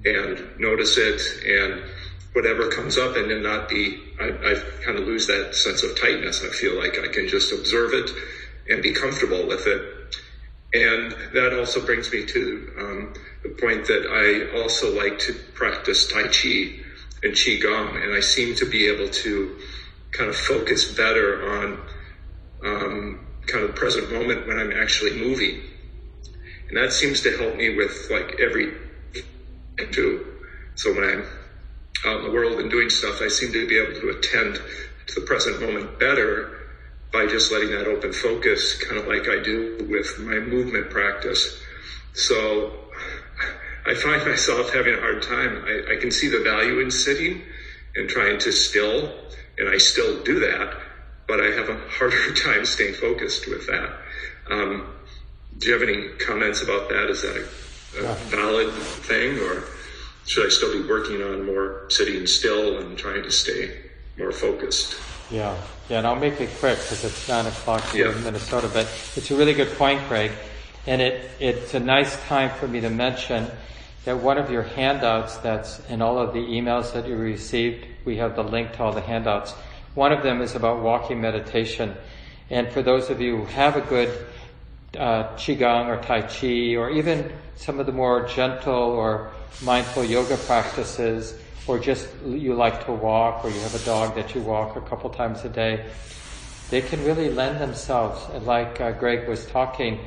and 0.04 0.58
notice 0.58 0.96
it 0.98 1.20
and 1.46 1.82
whatever 2.32 2.68
comes 2.68 2.96
up 2.96 3.16
and 3.16 3.30
then 3.30 3.42
not 3.42 3.68
be, 3.68 4.00
I, 4.20 4.28
I 4.28 4.54
kind 4.84 4.98
of 4.98 5.06
lose 5.06 5.26
that 5.26 5.54
sense 5.54 5.82
of 5.82 5.98
tightness. 5.98 6.42
I 6.42 6.48
feel 6.48 6.76
like 6.76 6.98
I 6.98 7.08
can 7.08 7.28
just 7.28 7.52
observe 7.52 7.92
it 7.92 8.10
and 8.68 8.82
be 8.82 8.92
comfortable 8.92 9.46
with 9.46 9.66
it. 9.66 9.82
And 10.74 11.14
that 11.34 11.52
also 11.52 11.84
brings 11.84 12.10
me 12.10 12.24
to 12.24 12.72
um, 12.78 13.14
the 13.42 13.50
point 13.50 13.86
that 13.86 14.06
I 14.06 14.58
also 14.58 14.94
like 14.96 15.18
to 15.20 15.34
practice 15.54 16.06
Tai 16.06 16.22
Chi 16.28 16.80
and 17.22 17.34
Qi 17.34 17.62
Gong, 17.62 17.96
and 17.96 18.14
I 18.14 18.20
seem 18.20 18.54
to 18.56 18.64
be 18.64 18.86
able 18.88 19.08
to 19.08 19.58
kind 20.12 20.30
of 20.30 20.36
focus 20.36 20.90
better 20.94 21.46
on 21.46 21.78
um, 22.64 23.26
kind 23.46 23.64
of 23.64 23.74
the 23.74 23.76
present 23.76 24.10
moment 24.10 24.46
when 24.46 24.58
I'm 24.58 24.72
actually 24.72 25.18
moving. 25.18 25.60
And 26.68 26.76
that 26.78 26.92
seems 26.92 27.20
to 27.22 27.36
help 27.36 27.56
me 27.56 27.76
with 27.76 28.08
like 28.10 28.40
every 28.40 28.72
too. 29.90 30.24
So 30.74 30.92
when 30.94 31.04
I'm 31.04 31.26
out 32.04 32.18
in 32.18 32.24
the 32.24 32.30
world 32.30 32.60
and 32.60 32.70
doing 32.70 32.90
stuff, 32.90 33.20
I 33.20 33.28
seem 33.28 33.52
to 33.52 33.66
be 33.66 33.78
able 33.78 34.00
to 34.00 34.08
attend 34.10 34.60
to 35.06 35.20
the 35.20 35.26
present 35.26 35.60
moment 35.60 35.98
better 35.98 36.58
by 37.12 37.26
just 37.26 37.52
letting 37.52 37.70
that 37.70 37.86
open 37.86 38.12
focus, 38.12 38.82
kind 38.82 38.98
of 38.98 39.06
like 39.06 39.28
I 39.28 39.42
do 39.42 39.86
with 39.88 40.18
my 40.18 40.38
movement 40.38 40.90
practice. 40.90 41.60
So 42.14 42.72
I 43.86 43.94
find 43.94 44.24
myself 44.26 44.72
having 44.72 44.94
a 44.94 45.00
hard 45.00 45.22
time. 45.22 45.64
I, 45.64 45.94
I 45.94 45.96
can 45.96 46.10
see 46.10 46.28
the 46.28 46.40
value 46.40 46.80
in 46.80 46.90
sitting 46.90 47.42
and 47.94 48.08
trying 48.08 48.38
to 48.40 48.52
still, 48.52 49.12
and 49.58 49.68
I 49.68 49.76
still 49.76 50.22
do 50.22 50.40
that, 50.40 50.74
but 51.28 51.40
I 51.40 51.50
have 51.50 51.68
a 51.68 51.76
harder 51.88 52.34
time 52.34 52.64
staying 52.64 52.94
focused 52.94 53.48
with 53.48 53.66
that. 53.66 53.98
Um, 54.50 54.86
do 55.58 55.68
you 55.68 55.72
have 55.74 55.82
any 55.82 56.08
comments 56.18 56.62
about 56.62 56.88
that? 56.88 57.10
Is 57.10 57.22
that 57.22 57.36
a, 57.36 58.10
a 58.10 58.14
valid 58.14 58.72
thing, 58.72 59.38
or 59.38 59.64
should 60.26 60.46
I 60.46 60.48
still 60.50 60.72
be 60.80 60.88
working 60.88 61.22
on 61.22 61.46
more 61.46 61.86
sitting 61.88 62.26
still 62.26 62.78
and 62.78 62.96
trying 62.96 63.22
to 63.22 63.30
stay 63.30 63.76
more 64.18 64.32
focused? 64.32 64.96
Yeah, 65.30 65.56
yeah, 65.88 65.98
and 65.98 66.06
I'll 66.06 66.16
make 66.16 66.40
it 66.40 66.50
quick 66.58 66.78
because 66.78 67.04
it's 67.04 67.28
nine 67.28 67.46
o'clock 67.46 67.82
here 67.90 68.10
yeah. 68.10 68.16
in 68.16 68.24
Minnesota. 68.24 68.68
But 68.72 68.86
it's 69.16 69.30
a 69.30 69.36
really 69.36 69.54
good 69.54 69.72
point, 69.78 70.06
Greg, 70.08 70.32
and 70.86 71.00
it 71.00 71.30
it's 71.40 71.74
a 71.74 71.80
nice 71.80 72.20
time 72.26 72.50
for 72.50 72.68
me 72.68 72.80
to 72.80 72.90
mention 72.90 73.50
that 74.04 74.20
one 74.20 74.38
of 74.38 74.50
your 74.50 74.62
handouts 74.62 75.36
that's 75.38 75.80
in 75.88 76.02
all 76.02 76.18
of 76.18 76.34
the 76.34 76.40
emails 76.40 76.92
that 76.92 77.06
you 77.06 77.16
received, 77.16 77.86
we 78.04 78.16
have 78.16 78.34
the 78.34 78.42
link 78.42 78.72
to 78.72 78.82
all 78.82 78.92
the 78.92 79.00
handouts. 79.00 79.52
One 79.94 80.12
of 80.12 80.22
them 80.22 80.40
is 80.40 80.54
about 80.54 80.82
walking 80.82 81.20
meditation. 81.20 81.94
And 82.50 82.70
for 82.72 82.82
those 82.82 83.10
of 83.10 83.20
you 83.20 83.36
who 83.36 83.44
have 83.46 83.76
a 83.76 83.80
good 83.80 84.26
uh, 84.98 85.34
Qigong 85.36 85.86
or 85.86 86.02
Tai 86.02 86.22
Chi 86.22 86.74
or 86.76 86.90
even 86.90 87.32
some 87.56 87.78
of 87.80 87.86
the 87.86 87.92
more 87.92 88.26
gentle 88.26 88.74
or 88.74 89.32
mindful 89.62 90.04
yoga 90.04 90.36
practices 90.36 91.34
or 91.66 91.78
just 91.78 92.08
you 92.26 92.54
like 92.54 92.84
to 92.86 92.92
walk 92.92 93.44
or 93.44 93.50
you 93.50 93.60
have 93.60 93.74
a 93.74 93.84
dog 93.84 94.14
that 94.14 94.34
you 94.34 94.40
walk 94.40 94.76
a 94.76 94.80
couple 94.80 95.08
times 95.10 95.44
a 95.44 95.48
day, 95.48 95.84
they 96.70 96.80
can 96.80 97.04
really 97.04 97.30
lend 97.30 97.60
themselves, 97.60 98.20
And 98.34 98.46
like 98.46 98.80
uh, 98.80 98.92
Greg 98.92 99.28
was 99.28 99.46
talking, 99.46 100.00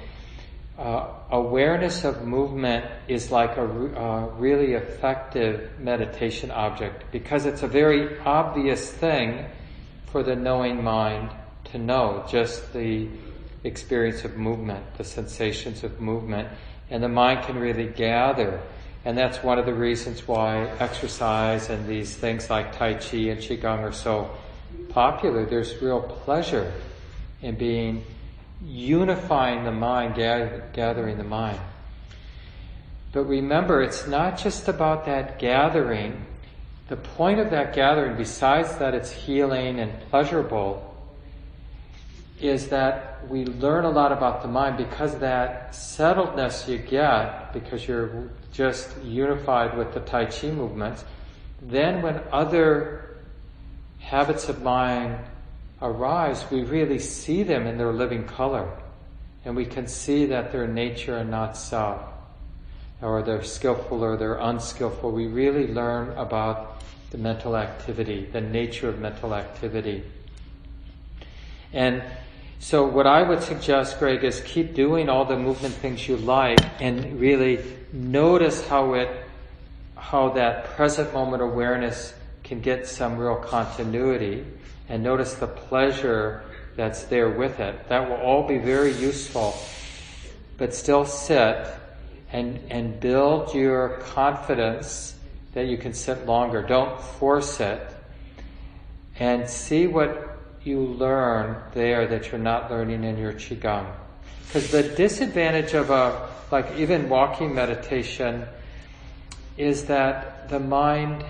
uh, 0.77 1.07
awareness 1.29 2.03
of 2.03 2.25
movement 2.25 2.85
is 3.07 3.31
like 3.31 3.55
a 3.57 3.61
uh, 3.61 4.25
really 4.37 4.73
effective 4.73 5.79
meditation 5.79 6.51
object 6.51 7.03
because 7.11 7.45
it's 7.45 7.63
a 7.63 7.67
very 7.67 8.19
obvious 8.19 8.91
thing 8.91 9.45
for 10.07 10.21
the 10.21 10.35
knowing 10.35 10.83
mind 10.83 11.29
to 11.65 11.77
know 11.77 12.25
just 12.27 12.73
the 12.73 13.07
experience 13.63 14.25
of 14.25 14.35
movement, 14.35 14.83
the 14.97 15.03
sensations 15.03 15.83
of 15.83 15.99
movement, 16.01 16.49
and 16.89 17.03
the 17.03 17.09
mind 17.09 17.45
can 17.45 17.57
really 17.57 17.87
gather. 17.87 18.61
And 19.03 19.17
that's 19.17 19.43
one 19.43 19.59
of 19.59 19.65
the 19.65 19.73
reasons 19.73 20.27
why 20.27 20.67
exercise 20.79 21.69
and 21.69 21.87
these 21.87 22.15
things 22.15 22.49
like 22.49 22.75
Tai 22.75 22.95
Chi 22.95 23.17
and 23.17 23.39
Qigong 23.39 23.79
are 23.79 23.91
so 23.91 24.31
popular. 24.89 25.45
There's 25.45 25.79
real 25.81 26.01
pleasure 26.01 26.73
in 27.41 27.55
being 27.55 28.03
unifying 28.63 29.63
the 29.63 29.71
mind, 29.71 30.15
gathering 30.15 31.17
the 31.17 31.23
mind. 31.23 31.59
But 33.11 33.25
remember, 33.25 33.83
it's 33.83 34.07
not 34.07 34.37
just 34.37 34.67
about 34.67 35.05
that 35.05 35.37
gathering. 35.37 36.25
The 36.87 36.97
point 36.97 37.39
of 37.39 37.51
that 37.51 37.75
gathering, 37.75 38.17
besides 38.17 38.77
that 38.77 38.95
it's 38.95 39.11
healing 39.11 39.79
and 39.79 39.91
pleasurable, 40.09 40.94
is 42.39 42.67
that 42.67 43.27
we 43.29 43.45
learn 43.45 43.85
a 43.85 43.89
lot 43.89 44.11
about 44.11 44.41
the 44.41 44.47
mind 44.47 44.77
because 44.77 45.17
that 45.19 45.71
settledness 45.71 46.67
you 46.67 46.77
get, 46.77 47.53
because 47.53 47.87
you're 47.87 48.29
just 48.51 48.89
unified 49.03 49.77
with 49.77 49.93
the 49.93 50.01
Tai 50.01 50.25
Chi 50.25 50.51
movements, 50.51 51.05
then 51.61 52.01
when 52.01 52.21
other 52.31 53.17
habits 53.99 54.49
of 54.49 54.61
mind 54.61 55.17
arise, 55.81 56.45
we 56.51 56.63
really 56.63 56.99
see 56.99 57.43
them 57.43 57.65
in 57.67 57.77
their 57.77 57.91
living 57.91 58.25
color. 58.25 58.69
And 59.45 59.55
we 59.55 59.65
can 59.65 59.87
see 59.87 60.25
that 60.27 60.51
they're 60.51 60.67
nature 60.67 61.17
and 61.17 61.29
not 61.29 61.55
self. 61.55 62.01
Or 63.01 63.21
they're 63.21 63.43
skillful 63.43 64.03
or 64.03 64.17
they're 64.17 64.37
unskillful. 64.37 65.11
We 65.11 65.27
really 65.27 65.67
learn 65.67 66.17
about 66.17 66.81
the 67.11 67.17
mental 67.17 67.55
activity, 67.55 68.27
the 68.31 68.41
nature 68.41 68.89
of 68.89 68.99
mental 68.99 69.35
activity. 69.35 70.03
And 71.71 72.03
so 72.59 72.85
what 72.85 73.05
I 73.05 73.21
would 73.21 73.43
suggest, 73.43 73.99
Greg, 73.99 74.23
is 74.23 74.41
keep 74.41 74.73
doing 74.73 75.09
all 75.09 75.25
the 75.25 75.37
movement 75.37 75.73
things 75.75 76.07
you 76.07 76.17
like 76.17 76.59
and 76.81 77.19
really 77.19 77.63
notice 77.91 78.65
how 78.67 78.93
it, 78.93 79.09
how 79.95 80.29
that 80.29 80.65
present 80.75 81.13
moment 81.13 81.43
awareness 81.43 82.13
can 82.43 82.61
get 82.61 82.87
some 82.87 83.17
real 83.17 83.35
continuity 83.35 84.45
and 84.89 85.03
notice 85.03 85.33
the 85.35 85.47
pleasure 85.47 86.43
that's 86.75 87.03
there 87.03 87.29
with 87.29 87.59
it. 87.59 87.87
That 87.89 88.09
will 88.09 88.17
all 88.17 88.47
be 88.47 88.57
very 88.57 88.91
useful. 88.93 89.55
But 90.57 90.73
still 90.73 91.05
sit 91.05 91.67
and, 92.31 92.59
and 92.69 92.99
build 92.99 93.53
your 93.53 93.97
confidence 94.13 95.15
that 95.53 95.67
you 95.67 95.77
can 95.77 95.93
sit 95.93 96.25
longer. 96.25 96.61
Don't 96.61 96.99
force 96.99 97.59
it. 97.59 97.81
And 99.17 99.49
see 99.49 99.87
what 99.87 100.34
you 100.65 100.79
learn 100.79 101.61
there 101.73 102.07
that 102.07 102.31
you're 102.31 102.41
not 102.41 102.71
learning 102.71 103.03
in 103.03 103.17
your 103.17 103.33
Qigong. 103.33 103.85
Because 104.47 104.71
the 104.71 104.83
disadvantage 104.83 105.73
of 105.73 105.89
a, 105.89 106.29
like 106.51 106.75
even 106.77 107.07
walking 107.07 107.53
meditation, 107.53 108.45
is 109.57 109.85
that 109.85 110.49
the 110.49 110.59
mind 110.59 111.23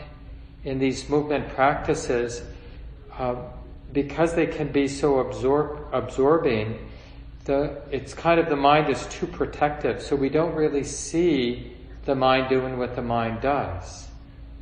in 0.64 0.80
these 0.80 1.10
movement 1.10 1.48
practices 1.50 2.42
uh, 3.18 3.36
because 3.94 4.34
they 4.34 4.48
can 4.48 4.72
be 4.72 4.88
so 4.88 5.20
absorb, 5.20 5.80
absorbing, 5.92 6.90
the, 7.46 7.82
it's 7.92 8.14
kind 8.14 8.40
of 8.40 8.50
the 8.50 8.56
mind 8.56 8.90
is 8.90 9.06
too 9.08 9.28
protective, 9.28 10.02
so 10.02 10.16
we 10.16 10.30
don't 10.30 10.56
really 10.56 10.84
see 10.84 11.72
the 12.06 12.16
mind 12.16 12.50
doing 12.50 12.78
what 12.78 12.96
the 12.96 13.02
mind 13.02 13.42
does. 13.42 14.08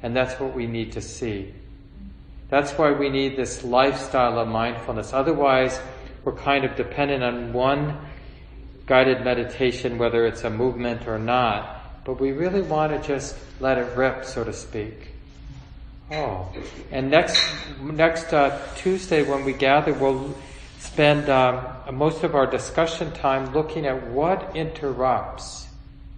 And 0.01 0.15
that's 0.15 0.39
what 0.39 0.53
we 0.53 0.67
need 0.67 0.91
to 0.93 1.01
see. 1.01 1.53
That's 2.53 2.73
why 2.73 2.91
we 2.91 3.09
need 3.09 3.35
this 3.35 3.63
lifestyle 3.63 4.37
of 4.37 4.47
mindfulness. 4.47 5.11
Otherwise, 5.11 5.81
we're 6.23 6.35
kind 6.35 6.65
of 6.65 6.75
dependent 6.75 7.23
on 7.23 7.51
one 7.51 7.97
guided 8.85 9.23
meditation, 9.23 9.97
whether 9.97 10.27
it's 10.27 10.43
a 10.43 10.51
movement 10.51 11.07
or 11.07 11.17
not. 11.17 12.05
But 12.05 12.19
we 12.19 12.31
really 12.31 12.61
want 12.61 12.91
to 12.91 13.07
just 13.07 13.35
let 13.59 13.79
it 13.79 13.97
rip, 13.97 14.23
so 14.23 14.43
to 14.43 14.53
speak. 14.53 15.15
Oh, 16.11 16.47
and 16.91 17.09
next 17.09 17.43
next 17.81 18.31
uh, 18.31 18.61
Tuesday 18.75 19.23
when 19.23 19.45
we 19.45 19.53
gather, 19.53 19.91
we'll 19.91 20.35
spend 20.77 21.31
um, 21.31 21.65
most 21.91 22.23
of 22.23 22.35
our 22.35 22.45
discussion 22.45 23.11
time 23.13 23.51
looking 23.51 23.87
at 23.87 24.09
what 24.09 24.55
interrupts 24.55 25.65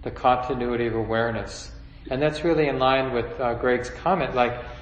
the 0.02 0.10
continuity 0.10 0.86
of 0.86 0.96
awareness, 0.96 1.70
and 2.10 2.20
that's 2.20 2.44
really 2.44 2.68
in 2.68 2.78
line 2.78 3.14
with 3.14 3.40
uh, 3.40 3.54
Greg's 3.54 3.88
comment. 3.88 4.34
Like 4.34 4.75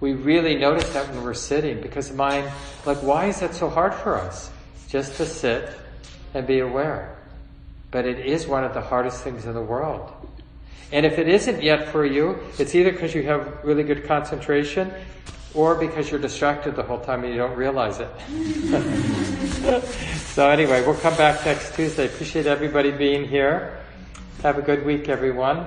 we 0.00 0.12
really 0.12 0.56
notice 0.56 0.92
that 0.92 1.08
when 1.08 1.24
we're 1.24 1.34
sitting, 1.34 1.80
because 1.80 2.08
the 2.08 2.14
mind, 2.14 2.50
like, 2.86 3.02
why 3.02 3.26
is 3.26 3.40
that 3.40 3.54
so 3.54 3.68
hard 3.68 3.94
for 3.94 4.16
us? 4.16 4.50
Just 4.88 5.16
to 5.16 5.26
sit 5.26 5.70
and 6.34 6.46
be 6.46 6.60
aware. 6.60 7.16
But 7.90 8.06
it 8.06 8.24
is 8.24 8.46
one 8.46 8.64
of 8.64 8.74
the 8.74 8.80
hardest 8.80 9.22
things 9.22 9.44
in 9.44 9.54
the 9.54 9.62
world. 9.62 10.12
And 10.92 11.04
if 11.04 11.18
it 11.18 11.28
isn't 11.28 11.62
yet 11.62 11.88
for 11.88 12.06
you, 12.06 12.38
it's 12.58 12.74
either 12.74 12.92
because 12.92 13.14
you 13.14 13.22
have 13.24 13.64
really 13.64 13.82
good 13.82 14.06
concentration 14.06 14.92
or 15.54 15.74
because 15.74 16.10
you're 16.10 16.20
distracted 16.20 16.76
the 16.76 16.82
whole 16.82 17.00
time 17.00 17.24
and 17.24 17.32
you 17.32 17.38
don't 17.38 17.56
realize 17.56 17.98
it. 17.98 18.08
so 20.18 20.48
anyway, 20.48 20.84
we'll 20.86 20.94
come 20.94 21.16
back 21.16 21.44
next 21.44 21.74
Tuesday. 21.74 22.06
Appreciate 22.06 22.46
everybody 22.46 22.90
being 22.90 23.26
here. 23.26 23.78
Have 24.42 24.58
a 24.58 24.62
good 24.62 24.86
week, 24.86 25.08
everyone. 25.08 25.66